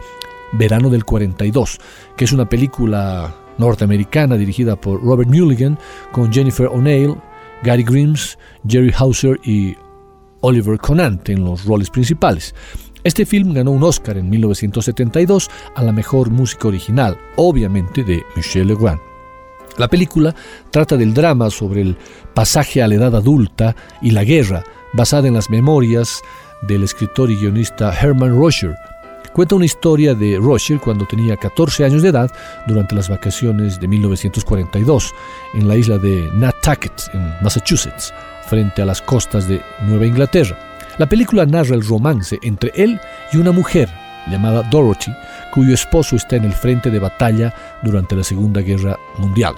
Verano 0.52 0.90
del 0.90 1.04
42, 1.04 1.78
que 2.16 2.24
es 2.24 2.32
una 2.32 2.48
película 2.48 3.34
norteamericana 3.58 4.36
dirigida 4.36 4.74
por 4.76 5.02
Robert 5.02 5.30
Mulligan 5.30 5.78
con 6.12 6.32
Jennifer 6.32 6.66
O'Neill, 6.66 7.16
Gary 7.62 7.84
Grims, 7.84 8.38
Jerry 8.66 8.92
Hauser 8.96 9.38
y 9.44 9.76
Oliver 10.40 10.78
Conant 10.78 11.28
en 11.28 11.44
los 11.44 11.64
roles 11.64 11.90
principales. 11.90 12.54
Este 13.02 13.24
film 13.24 13.54
ganó 13.54 13.70
un 13.70 13.82
Oscar 13.82 14.18
en 14.18 14.28
1972 14.28 15.50
a 15.74 15.82
la 15.82 15.92
mejor 15.92 16.30
música 16.30 16.68
original, 16.68 17.18
obviamente 17.36 18.04
de 18.04 18.22
Michel 18.36 18.68
Legrand. 18.68 19.00
La 19.78 19.88
película 19.88 20.34
trata 20.70 20.96
del 20.96 21.14
drama 21.14 21.48
sobre 21.48 21.80
el 21.80 21.96
pasaje 22.34 22.82
a 22.82 22.88
la 22.88 22.96
edad 22.96 23.16
adulta 23.16 23.74
y 24.02 24.10
la 24.10 24.24
guerra, 24.24 24.64
basada 24.92 25.28
en 25.28 25.34
las 25.34 25.48
memorias 25.48 26.20
del 26.62 26.82
escritor 26.82 27.30
y 27.30 27.36
guionista 27.36 27.90
Herman 27.98 28.36
Rocher. 28.36 28.74
Cuenta 29.32 29.54
una 29.54 29.64
historia 29.64 30.14
de 30.14 30.38
Rocher 30.38 30.80
cuando 30.80 31.06
tenía 31.06 31.36
14 31.36 31.84
años 31.84 32.02
de 32.02 32.08
edad 32.08 32.30
durante 32.66 32.96
las 32.96 33.08
vacaciones 33.08 33.80
de 33.80 33.88
1942 33.88 35.14
en 35.54 35.68
la 35.68 35.76
isla 35.76 35.98
de 35.98 36.28
Nantucket, 36.34 36.92
en 37.14 37.32
Massachusetts, 37.40 38.12
frente 38.50 38.82
a 38.82 38.84
las 38.84 39.00
costas 39.00 39.46
de 39.46 39.62
Nueva 39.86 40.06
Inglaterra. 40.06 40.58
La 40.98 41.08
película 41.08 41.46
narra 41.46 41.76
el 41.76 41.86
romance 41.86 42.36
entre 42.42 42.72
él 42.74 43.00
y 43.32 43.36
una 43.36 43.52
mujer 43.52 43.88
llamada 44.28 44.62
Dorothy, 44.64 45.12
cuyo 45.54 45.72
esposo 45.72 46.16
está 46.16 46.34
en 46.34 46.44
el 46.44 46.52
frente 46.52 46.90
de 46.90 46.98
batalla 46.98 47.54
durante 47.84 48.16
la 48.16 48.24
Segunda 48.24 48.60
Guerra 48.60 48.98
Mundial. 49.18 49.54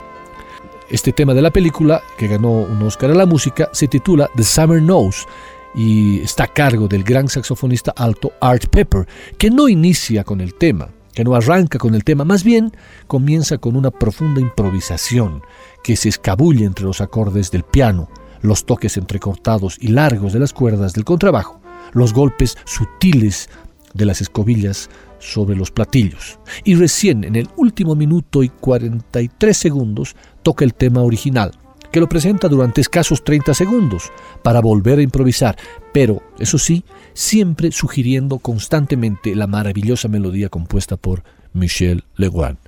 Este 0.91 1.13
tema 1.13 1.33
de 1.33 1.41
la 1.41 1.51
película, 1.51 2.03
que 2.19 2.29
ganó 2.29 2.51
un 2.51 2.83
Oscar 2.83 3.11
a 3.11 3.15
la 3.15 3.25
música, 3.25 3.71
se 3.73 3.89
titula 3.89 4.29
The 4.37 4.45
Summer 4.45 4.81
Knows 4.81 5.27
y 5.75 6.21
está 6.21 6.45
a 6.45 6.49
cargo 6.49 6.87
del 6.87 7.03
gran 7.03 7.29
saxofonista 7.29 7.95
alto 7.97 8.33
Art 8.43 8.67
Pepper, 8.67 9.09
que 9.39 9.51
no 9.51 9.71
inicia 9.71 10.23
con 10.23 10.43
el 10.43 10.53
tema, 10.55 10.91
que 11.15 11.25
no 11.25 11.35
arranca 11.35 11.79
con 11.79 11.95
el 11.95 12.05
tema, 12.05 12.27
más 12.27 12.45
bien 12.45 12.73
comienza 13.07 13.57
con 13.57 13.75
una 13.75 13.91
profunda 13.91 14.43
improvisación 14.43 15.43
que 15.83 15.97
se 15.97 16.11
escabulle 16.11 16.67
entre 16.67 16.85
los 16.85 17.01
acordes 17.01 17.51
del 17.51 17.63
piano, 17.63 18.11
los 18.43 18.67
toques 18.67 18.97
entrecortados 18.97 19.79
y 19.81 19.89
largos 19.89 20.33
de 20.33 20.41
las 20.41 20.53
cuerdas 20.53 20.93
del 20.93 21.05
contrabajo, 21.05 21.61
los 21.93 22.13
golpes 22.13 22.59
sutiles 22.65 23.49
de 23.95 24.07
las 24.07 24.21
escobillas 24.21 24.91
sobre 25.19 25.57
los 25.57 25.71
platillos. 25.71 26.39
Y 26.65 26.75
recién 26.75 27.25
en 27.25 27.37
el 27.37 27.49
último 27.57 27.95
minuto 27.95 28.43
y 28.43 28.49
43 28.49 29.57
segundos 29.57 30.17
toca 30.43 30.65
el 30.65 30.75
tema 30.75 31.03
original, 31.03 31.53
que 31.93 32.01
lo 32.01 32.09
presenta 32.09 32.49
durante 32.49 32.81
escasos 32.81 33.23
30 33.23 33.55
segundos 33.55 34.11
para 34.43 34.61
volver 34.61 34.99
a 34.99 35.03
improvisar, 35.03 35.57
pero 35.93 36.23
eso 36.39 36.59
sí, 36.59 36.85
siempre 37.13 37.71
sugiriendo 37.71 38.39
constantemente 38.39 39.37
la 39.37 39.47
maravillosa 39.47 40.09
melodía 40.09 40.49
compuesta 40.49 40.97
por 40.97 41.23
Michel 41.53 42.05
Legrand. 42.17 42.59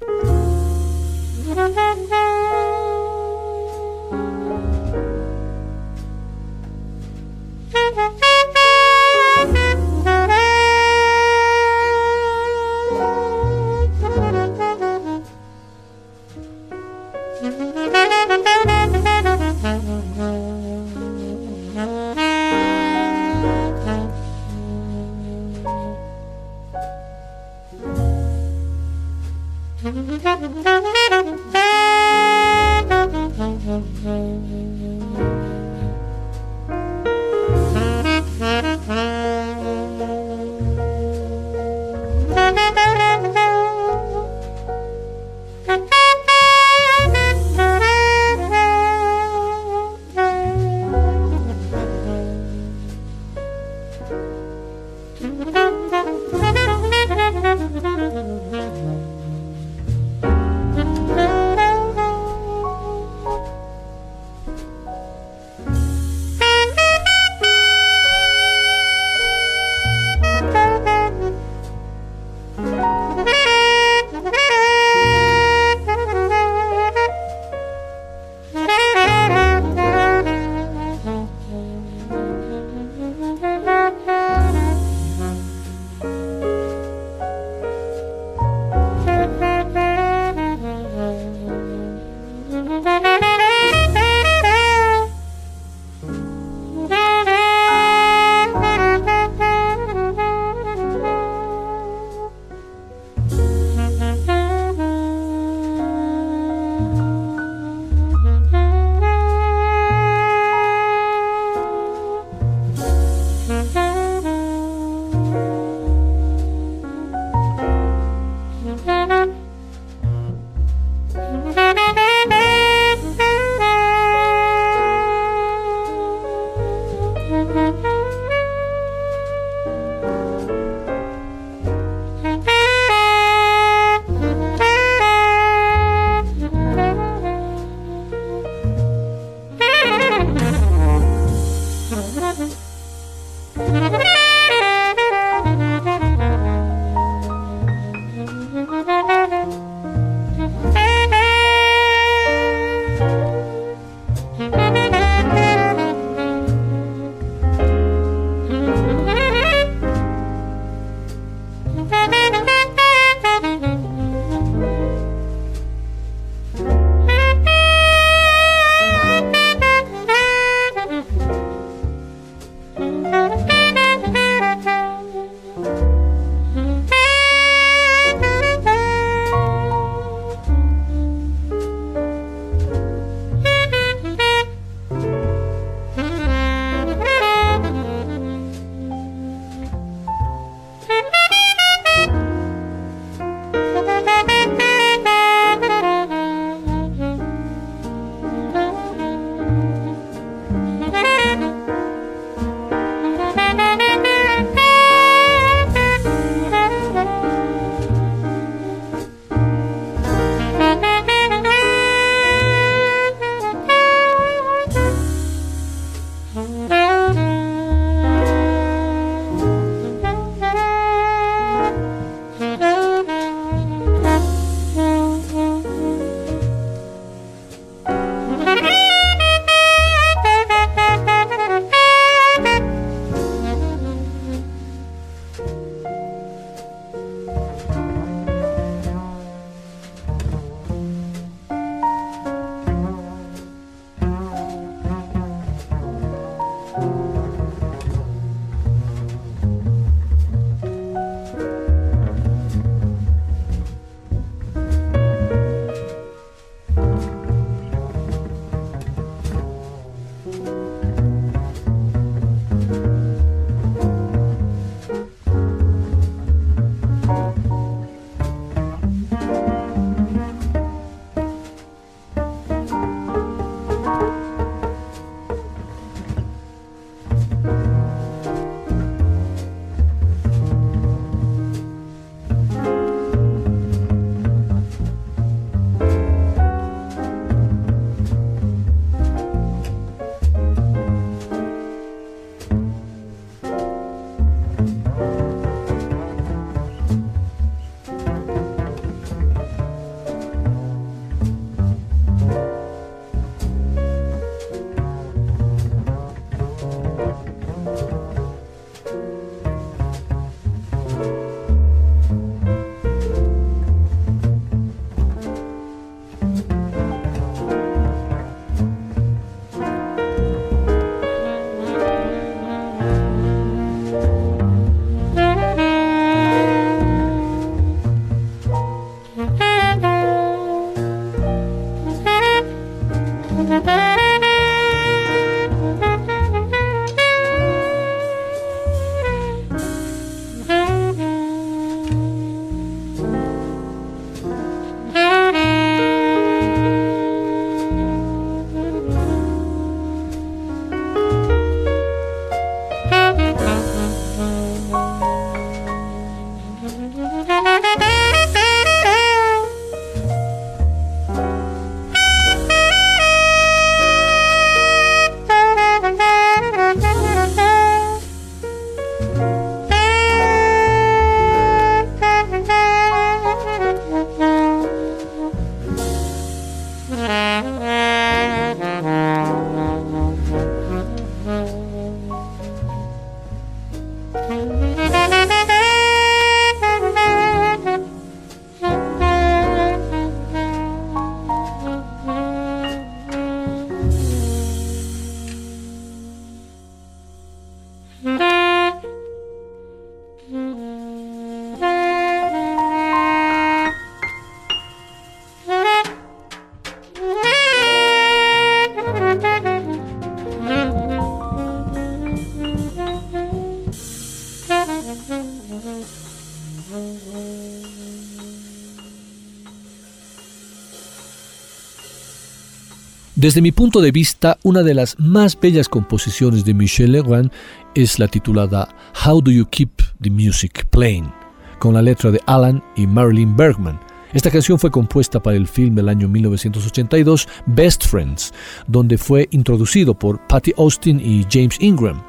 Desde 423.25 423.41
mi 423.41 423.53
punto 423.53 423.81
de 423.81 423.91
vista, 423.91 424.37
una 424.43 424.63
de 424.63 424.75
las 424.75 425.01
más 425.01 425.41
bellas 425.41 425.67
composiciones 425.67 426.45
de 426.45 426.53
Michel 426.53 426.93
Legrand 426.93 427.33
es 427.75 427.99
la 427.99 428.07
titulada 428.07 428.69
How 429.03 429.23
Do 429.23 429.31
You 429.31 429.47
Keep 429.47 429.71
the 430.03 430.11
Music 430.11 430.67
Playing, 430.69 431.11
con 431.59 431.73
la 431.73 431.81
letra 431.81 432.11
de 432.11 432.21
Alan 432.27 432.63
y 432.77 432.87
Marilyn 432.87 433.35
Bergman. 433.35 433.81
Esta 434.13 434.31
canción 434.31 434.59
fue 434.59 434.71
compuesta 434.71 435.23
para 435.23 435.39
el 435.39 435.49
film 435.49 435.75
del 435.75 435.89
año 435.89 436.07
1982 436.07 437.27
Best 437.47 437.87
Friends, 437.87 438.35
donde 438.67 438.99
fue 438.99 439.27
introducido 439.31 439.95
por 439.95 440.21
Patty 440.27 440.53
Austin 440.59 441.01
y 441.01 441.25
James 441.31 441.57
Ingram. 441.61 442.03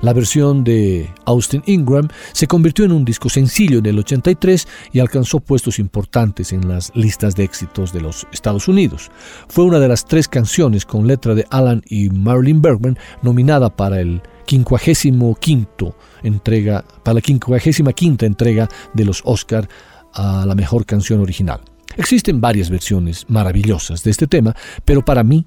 La 0.00 0.12
versión 0.12 0.62
de 0.62 1.10
Austin 1.24 1.62
Ingram 1.66 2.08
se 2.32 2.46
convirtió 2.46 2.84
en 2.84 2.92
un 2.92 3.04
disco 3.04 3.28
sencillo 3.28 3.78
en 3.78 3.86
el 3.86 3.98
83 3.98 4.68
y 4.92 5.00
alcanzó 5.00 5.40
puestos 5.40 5.78
importantes 5.78 6.52
en 6.52 6.68
las 6.68 6.92
listas 6.94 7.34
de 7.34 7.44
éxitos 7.44 7.92
de 7.92 8.00
los 8.00 8.26
Estados 8.32 8.68
Unidos. 8.68 9.10
Fue 9.48 9.64
una 9.64 9.80
de 9.80 9.88
las 9.88 10.04
tres 10.04 10.28
canciones 10.28 10.84
con 10.84 11.06
letra 11.06 11.34
de 11.34 11.46
Alan 11.50 11.82
y 11.88 12.10
Marilyn 12.10 12.62
Bergman 12.62 12.98
nominada 13.22 13.74
para 13.74 14.00
el 14.00 14.22
55 14.46 15.96
entrega 16.22 16.84
para 17.02 17.14
la 17.14 17.20
55 17.20 17.92
quinta 17.92 18.26
entrega 18.26 18.68
de 18.94 19.04
los 19.04 19.20
Oscar 19.24 19.68
a 20.14 20.44
la 20.46 20.54
mejor 20.54 20.86
canción 20.86 21.20
original. 21.20 21.60
Existen 21.96 22.40
varias 22.40 22.70
versiones 22.70 23.26
maravillosas 23.28 24.02
de 24.04 24.10
este 24.10 24.26
tema, 24.26 24.54
pero 24.84 25.04
para 25.04 25.22
mí 25.24 25.46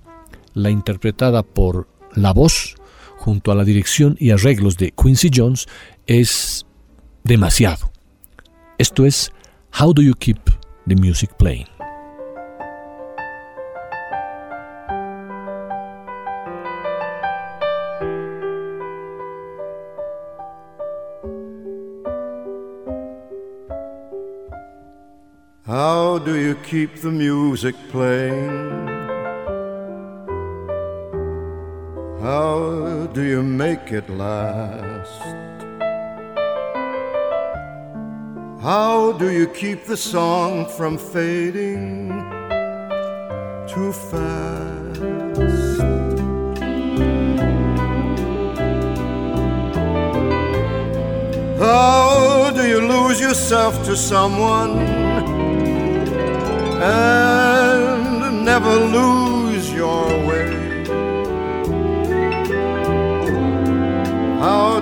la 0.53 0.69
interpretada 0.69 1.43
por 1.43 1.87
la 2.13 2.33
voz 2.33 2.75
junto 3.21 3.51
a 3.51 3.55
la 3.55 3.63
dirección 3.63 4.15
y 4.19 4.31
arreglos 4.31 4.77
de 4.77 4.91
Quincy 4.91 5.29
Jones 5.33 5.67
es 6.07 6.65
demasiado. 7.23 7.91
Esto 8.79 9.05
es 9.05 9.31
How 9.79 9.93
Do 9.93 10.01
You 10.01 10.15
Keep 10.15 10.39
the 10.87 10.95
Music 10.95 11.29
Playing? 11.37 11.67
How 25.67 26.17
do 26.17 26.35
you 26.35 26.55
keep 26.55 26.95
the 26.95 27.11
music 27.11 27.75
playing? 27.91 28.80
How 32.21 33.07
do 33.15 33.23
you 33.23 33.41
make 33.41 33.91
it 33.91 34.07
last? 34.07 35.23
How 38.61 39.13
do 39.13 39.31
you 39.31 39.47
keep 39.47 39.85
the 39.85 39.97
song 39.97 40.67
from 40.69 40.99
fading 40.99 42.09
too 43.67 43.91
fast? 43.91 45.01
How 51.57 52.51
do 52.51 52.67
you 52.67 52.81
lose 52.81 53.19
yourself 53.19 53.83
to 53.85 53.97
someone 53.97 54.77
and 56.83 58.45
never 58.45 58.75
lose 58.75 59.73
your 59.73 60.05
way? 60.27 60.30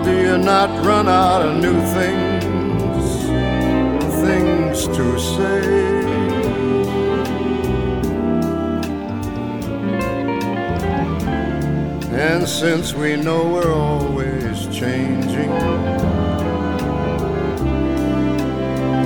Do 0.04 0.12
you 0.12 0.38
not 0.38 0.70
run 0.86 1.08
out 1.08 1.42
of 1.42 1.62
new 1.62 1.80
things, 1.98 3.06
things 4.24 4.88
to 4.98 5.20
say? 5.20 5.90
And 12.12 12.48
since 12.48 12.94
we 12.94 13.16
know 13.16 13.48
we're 13.54 13.74
always 13.74 14.68
changing, 14.68 15.52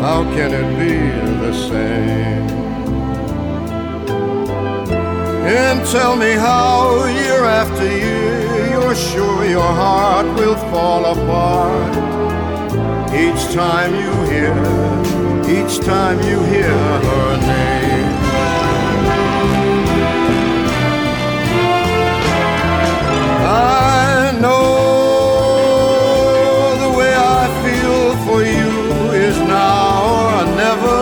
how 0.02 0.24
can 0.36 0.52
it 0.54 0.70
be 0.80 0.96
the 1.46 1.54
same? 1.70 2.50
And 5.46 5.86
tell 5.88 6.16
me 6.16 6.32
how, 6.32 7.06
year 7.06 7.44
after 7.44 7.86
year, 7.86 8.12
sure 8.96 9.46
your 9.46 9.62
heart 9.62 10.28
will 10.38 10.56
fall 10.72 11.06
apart. 11.06 11.96
Each 13.14 13.54
time 13.54 13.94
you 13.96 14.14
hear, 14.32 14.54
each 15.58 15.80
time 15.80 16.20
you 16.20 16.39
hear 16.44 16.78
her 17.08 17.38
name. 17.38 18.14
I 23.46 24.38
know 24.39 24.66
the 26.84 26.91
way 26.98 27.14
I 27.16 27.48
feel 27.64 28.16
for 28.26 28.39
you 28.44 29.12
is 29.28 29.38
now 29.39 30.41
or 30.41 30.46
never. 30.64 31.02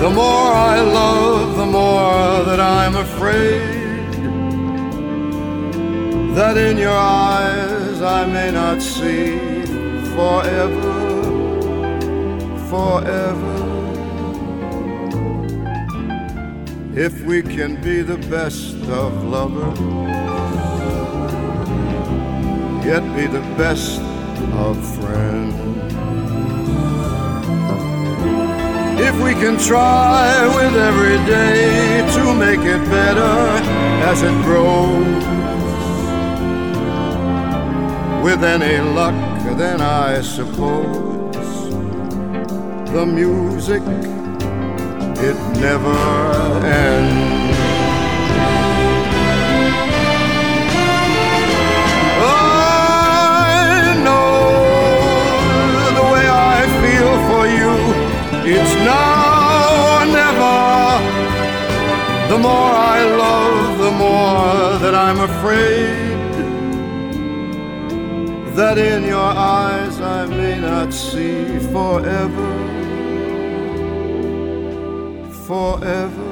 The 0.00 0.10
more 0.10 0.52
I 0.52 0.80
love, 0.80 1.56
the 1.56 1.66
more 1.66 2.44
that 2.44 2.60
I'm 2.60 2.96
afraid 2.96 3.73
that 6.34 6.56
in 6.56 6.76
your 6.76 6.90
eyes 6.90 8.02
I 8.02 8.26
may 8.26 8.50
not 8.50 8.82
see 8.82 9.38
forever, 10.16 11.22
forever. 12.68 13.54
If 16.96 17.24
we 17.24 17.40
can 17.40 17.80
be 17.82 18.02
the 18.02 18.18
best 18.28 18.74
of 18.88 19.24
lovers, 19.24 19.78
yet 22.84 23.02
be 23.14 23.26
the 23.28 23.44
best 23.56 24.00
of 24.54 24.74
friends. 24.98 25.54
If 29.00 29.14
we 29.22 29.34
can 29.34 29.56
try 29.56 30.46
with 30.56 30.74
every 30.74 31.18
day 31.26 32.04
to 32.16 32.34
make 32.34 32.60
it 32.60 32.82
better 32.90 33.36
as 34.10 34.22
it 34.22 34.34
grows, 34.42 35.43
with 38.24 38.42
any 38.42 38.80
luck, 38.80 39.14
then 39.58 39.82
I 39.82 40.22
suppose 40.22 41.70
the 42.90 43.04
music 43.04 43.82
it 45.28 45.38
never 45.60 46.00
ends. 46.64 47.58
I 52.16 53.92
know 54.06 54.38
the 55.98 56.04
way 56.12 56.26
I 56.56 56.60
feel 56.80 57.12
for 57.28 57.44
you. 57.58 57.74
It's 58.56 58.74
now 58.88 59.98
or 59.98 60.04
never. 60.20 60.56
The 62.32 62.38
more 62.38 62.72
I 62.96 63.00
love, 63.24 63.78
the 63.86 63.90
more 63.90 64.78
that 64.78 64.94
I'm 64.94 65.20
afraid 65.20 66.03
that 68.54 68.78
in 68.78 69.04
your 69.04 69.18
eyes 69.20 70.00
I 70.00 70.26
may 70.26 70.60
not 70.60 70.92
see 70.92 71.58
forever. 71.72 72.52
Forever. 75.46 76.30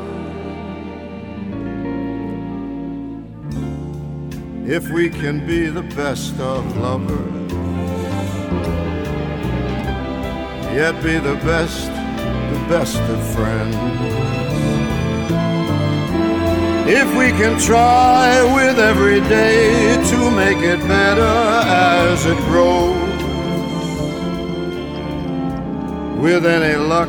If 4.66 4.88
we 4.90 5.10
can 5.10 5.46
be 5.46 5.66
the 5.66 5.82
best 5.82 6.38
of 6.40 6.76
lovers 6.76 7.42
yet 10.74 11.02
be 11.02 11.18
the 11.18 11.34
best, 11.44 11.86
the 11.88 12.66
best 12.68 12.96
of 12.96 13.34
friends. 13.34 14.41
If 16.94 17.08
we 17.16 17.28
can 17.30 17.58
try 17.58 18.42
with 18.54 18.78
every 18.78 19.20
day 19.20 19.96
to 20.10 20.30
make 20.30 20.58
it 20.58 20.78
better 20.86 21.22
as 21.22 22.26
it 22.26 22.36
grows, 22.50 23.22
with 26.22 26.44
any 26.44 26.76
luck, 26.76 27.08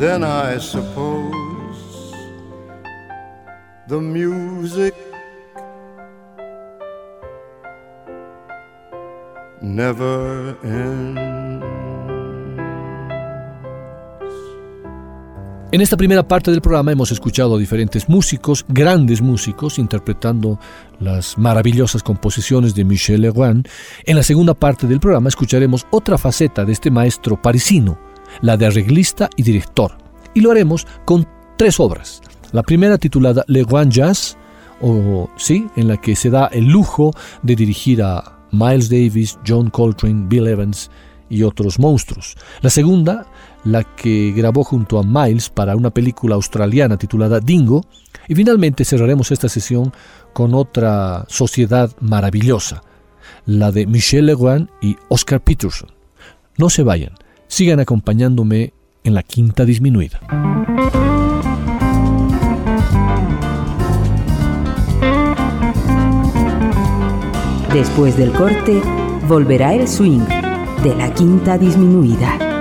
then 0.00 0.24
I 0.24 0.56
suppose 0.56 2.14
the 3.88 4.00
music 4.00 4.94
never 9.60 10.56
ends. 10.64 11.33
En 15.74 15.80
esta 15.80 15.96
primera 15.96 16.22
parte 16.28 16.52
del 16.52 16.60
programa 16.60 16.92
hemos 16.92 17.10
escuchado 17.10 17.56
a 17.56 17.58
diferentes 17.58 18.08
músicos, 18.08 18.64
grandes 18.68 19.20
músicos, 19.20 19.80
interpretando 19.80 20.60
las 21.00 21.36
maravillosas 21.36 22.00
composiciones 22.00 22.76
de 22.76 22.84
Michel 22.84 23.22
Legrand. 23.22 23.66
En 24.04 24.14
la 24.14 24.22
segunda 24.22 24.54
parte 24.54 24.86
del 24.86 25.00
programa 25.00 25.30
escucharemos 25.30 25.84
otra 25.90 26.16
faceta 26.16 26.64
de 26.64 26.72
este 26.72 26.92
maestro 26.92 27.42
parisino, 27.42 27.98
la 28.40 28.56
de 28.56 28.66
arreglista 28.66 29.28
y 29.34 29.42
director. 29.42 29.98
Y 30.32 30.42
lo 30.42 30.52
haremos 30.52 30.86
con 31.04 31.26
tres 31.56 31.80
obras. 31.80 32.22
La 32.52 32.62
primera 32.62 32.96
titulada 32.96 33.42
Le 33.48 33.64
Grand 33.64 33.90
Jazz, 33.90 34.36
o 34.80 35.28
sí, 35.36 35.66
en 35.74 35.88
la 35.88 35.96
que 35.96 36.14
se 36.14 36.30
da 36.30 36.46
el 36.52 36.66
lujo 36.66 37.10
de 37.42 37.56
dirigir 37.56 38.00
a 38.00 38.38
Miles 38.52 38.88
Davis, 38.88 39.40
John 39.44 39.70
Coltrane, 39.70 40.26
Bill 40.28 40.46
Evans 40.46 40.88
y 41.28 41.42
otros 41.42 41.80
monstruos. 41.80 42.36
La 42.60 42.70
segunda, 42.70 43.26
la 43.64 43.82
que 43.82 44.32
grabó 44.36 44.62
junto 44.62 44.98
a 44.98 45.02
Miles 45.02 45.48
para 45.48 45.74
una 45.76 45.90
película 45.90 46.34
australiana 46.34 46.96
titulada 46.96 47.40
Dingo. 47.40 47.84
Y 48.28 48.34
finalmente 48.34 48.84
cerraremos 48.84 49.30
esta 49.32 49.48
sesión 49.48 49.92
con 50.32 50.54
otra 50.54 51.24
sociedad 51.28 51.90
maravillosa, 52.00 52.82
la 53.46 53.72
de 53.72 53.86
Michel 53.86 54.26
Legrand 54.26 54.68
y 54.80 54.96
Oscar 55.08 55.42
Peterson. 55.42 55.90
No 56.56 56.70
se 56.70 56.82
vayan, 56.82 57.14
sigan 57.48 57.80
acompañándome 57.80 58.72
en 59.02 59.14
la 59.14 59.22
quinta 59.22 59.64
disminuida. 59.64 60.20
Después 67.72 68.16
del 68.16 68.30
corte, 68.32 68.80
volverá 69.26 69.74
el 69.74 69.88
swing 69.88 70.20
de 70.84 70.94
la 70.96 71.12
quinta 71.12 71.58
disminuida. 71.58 72.53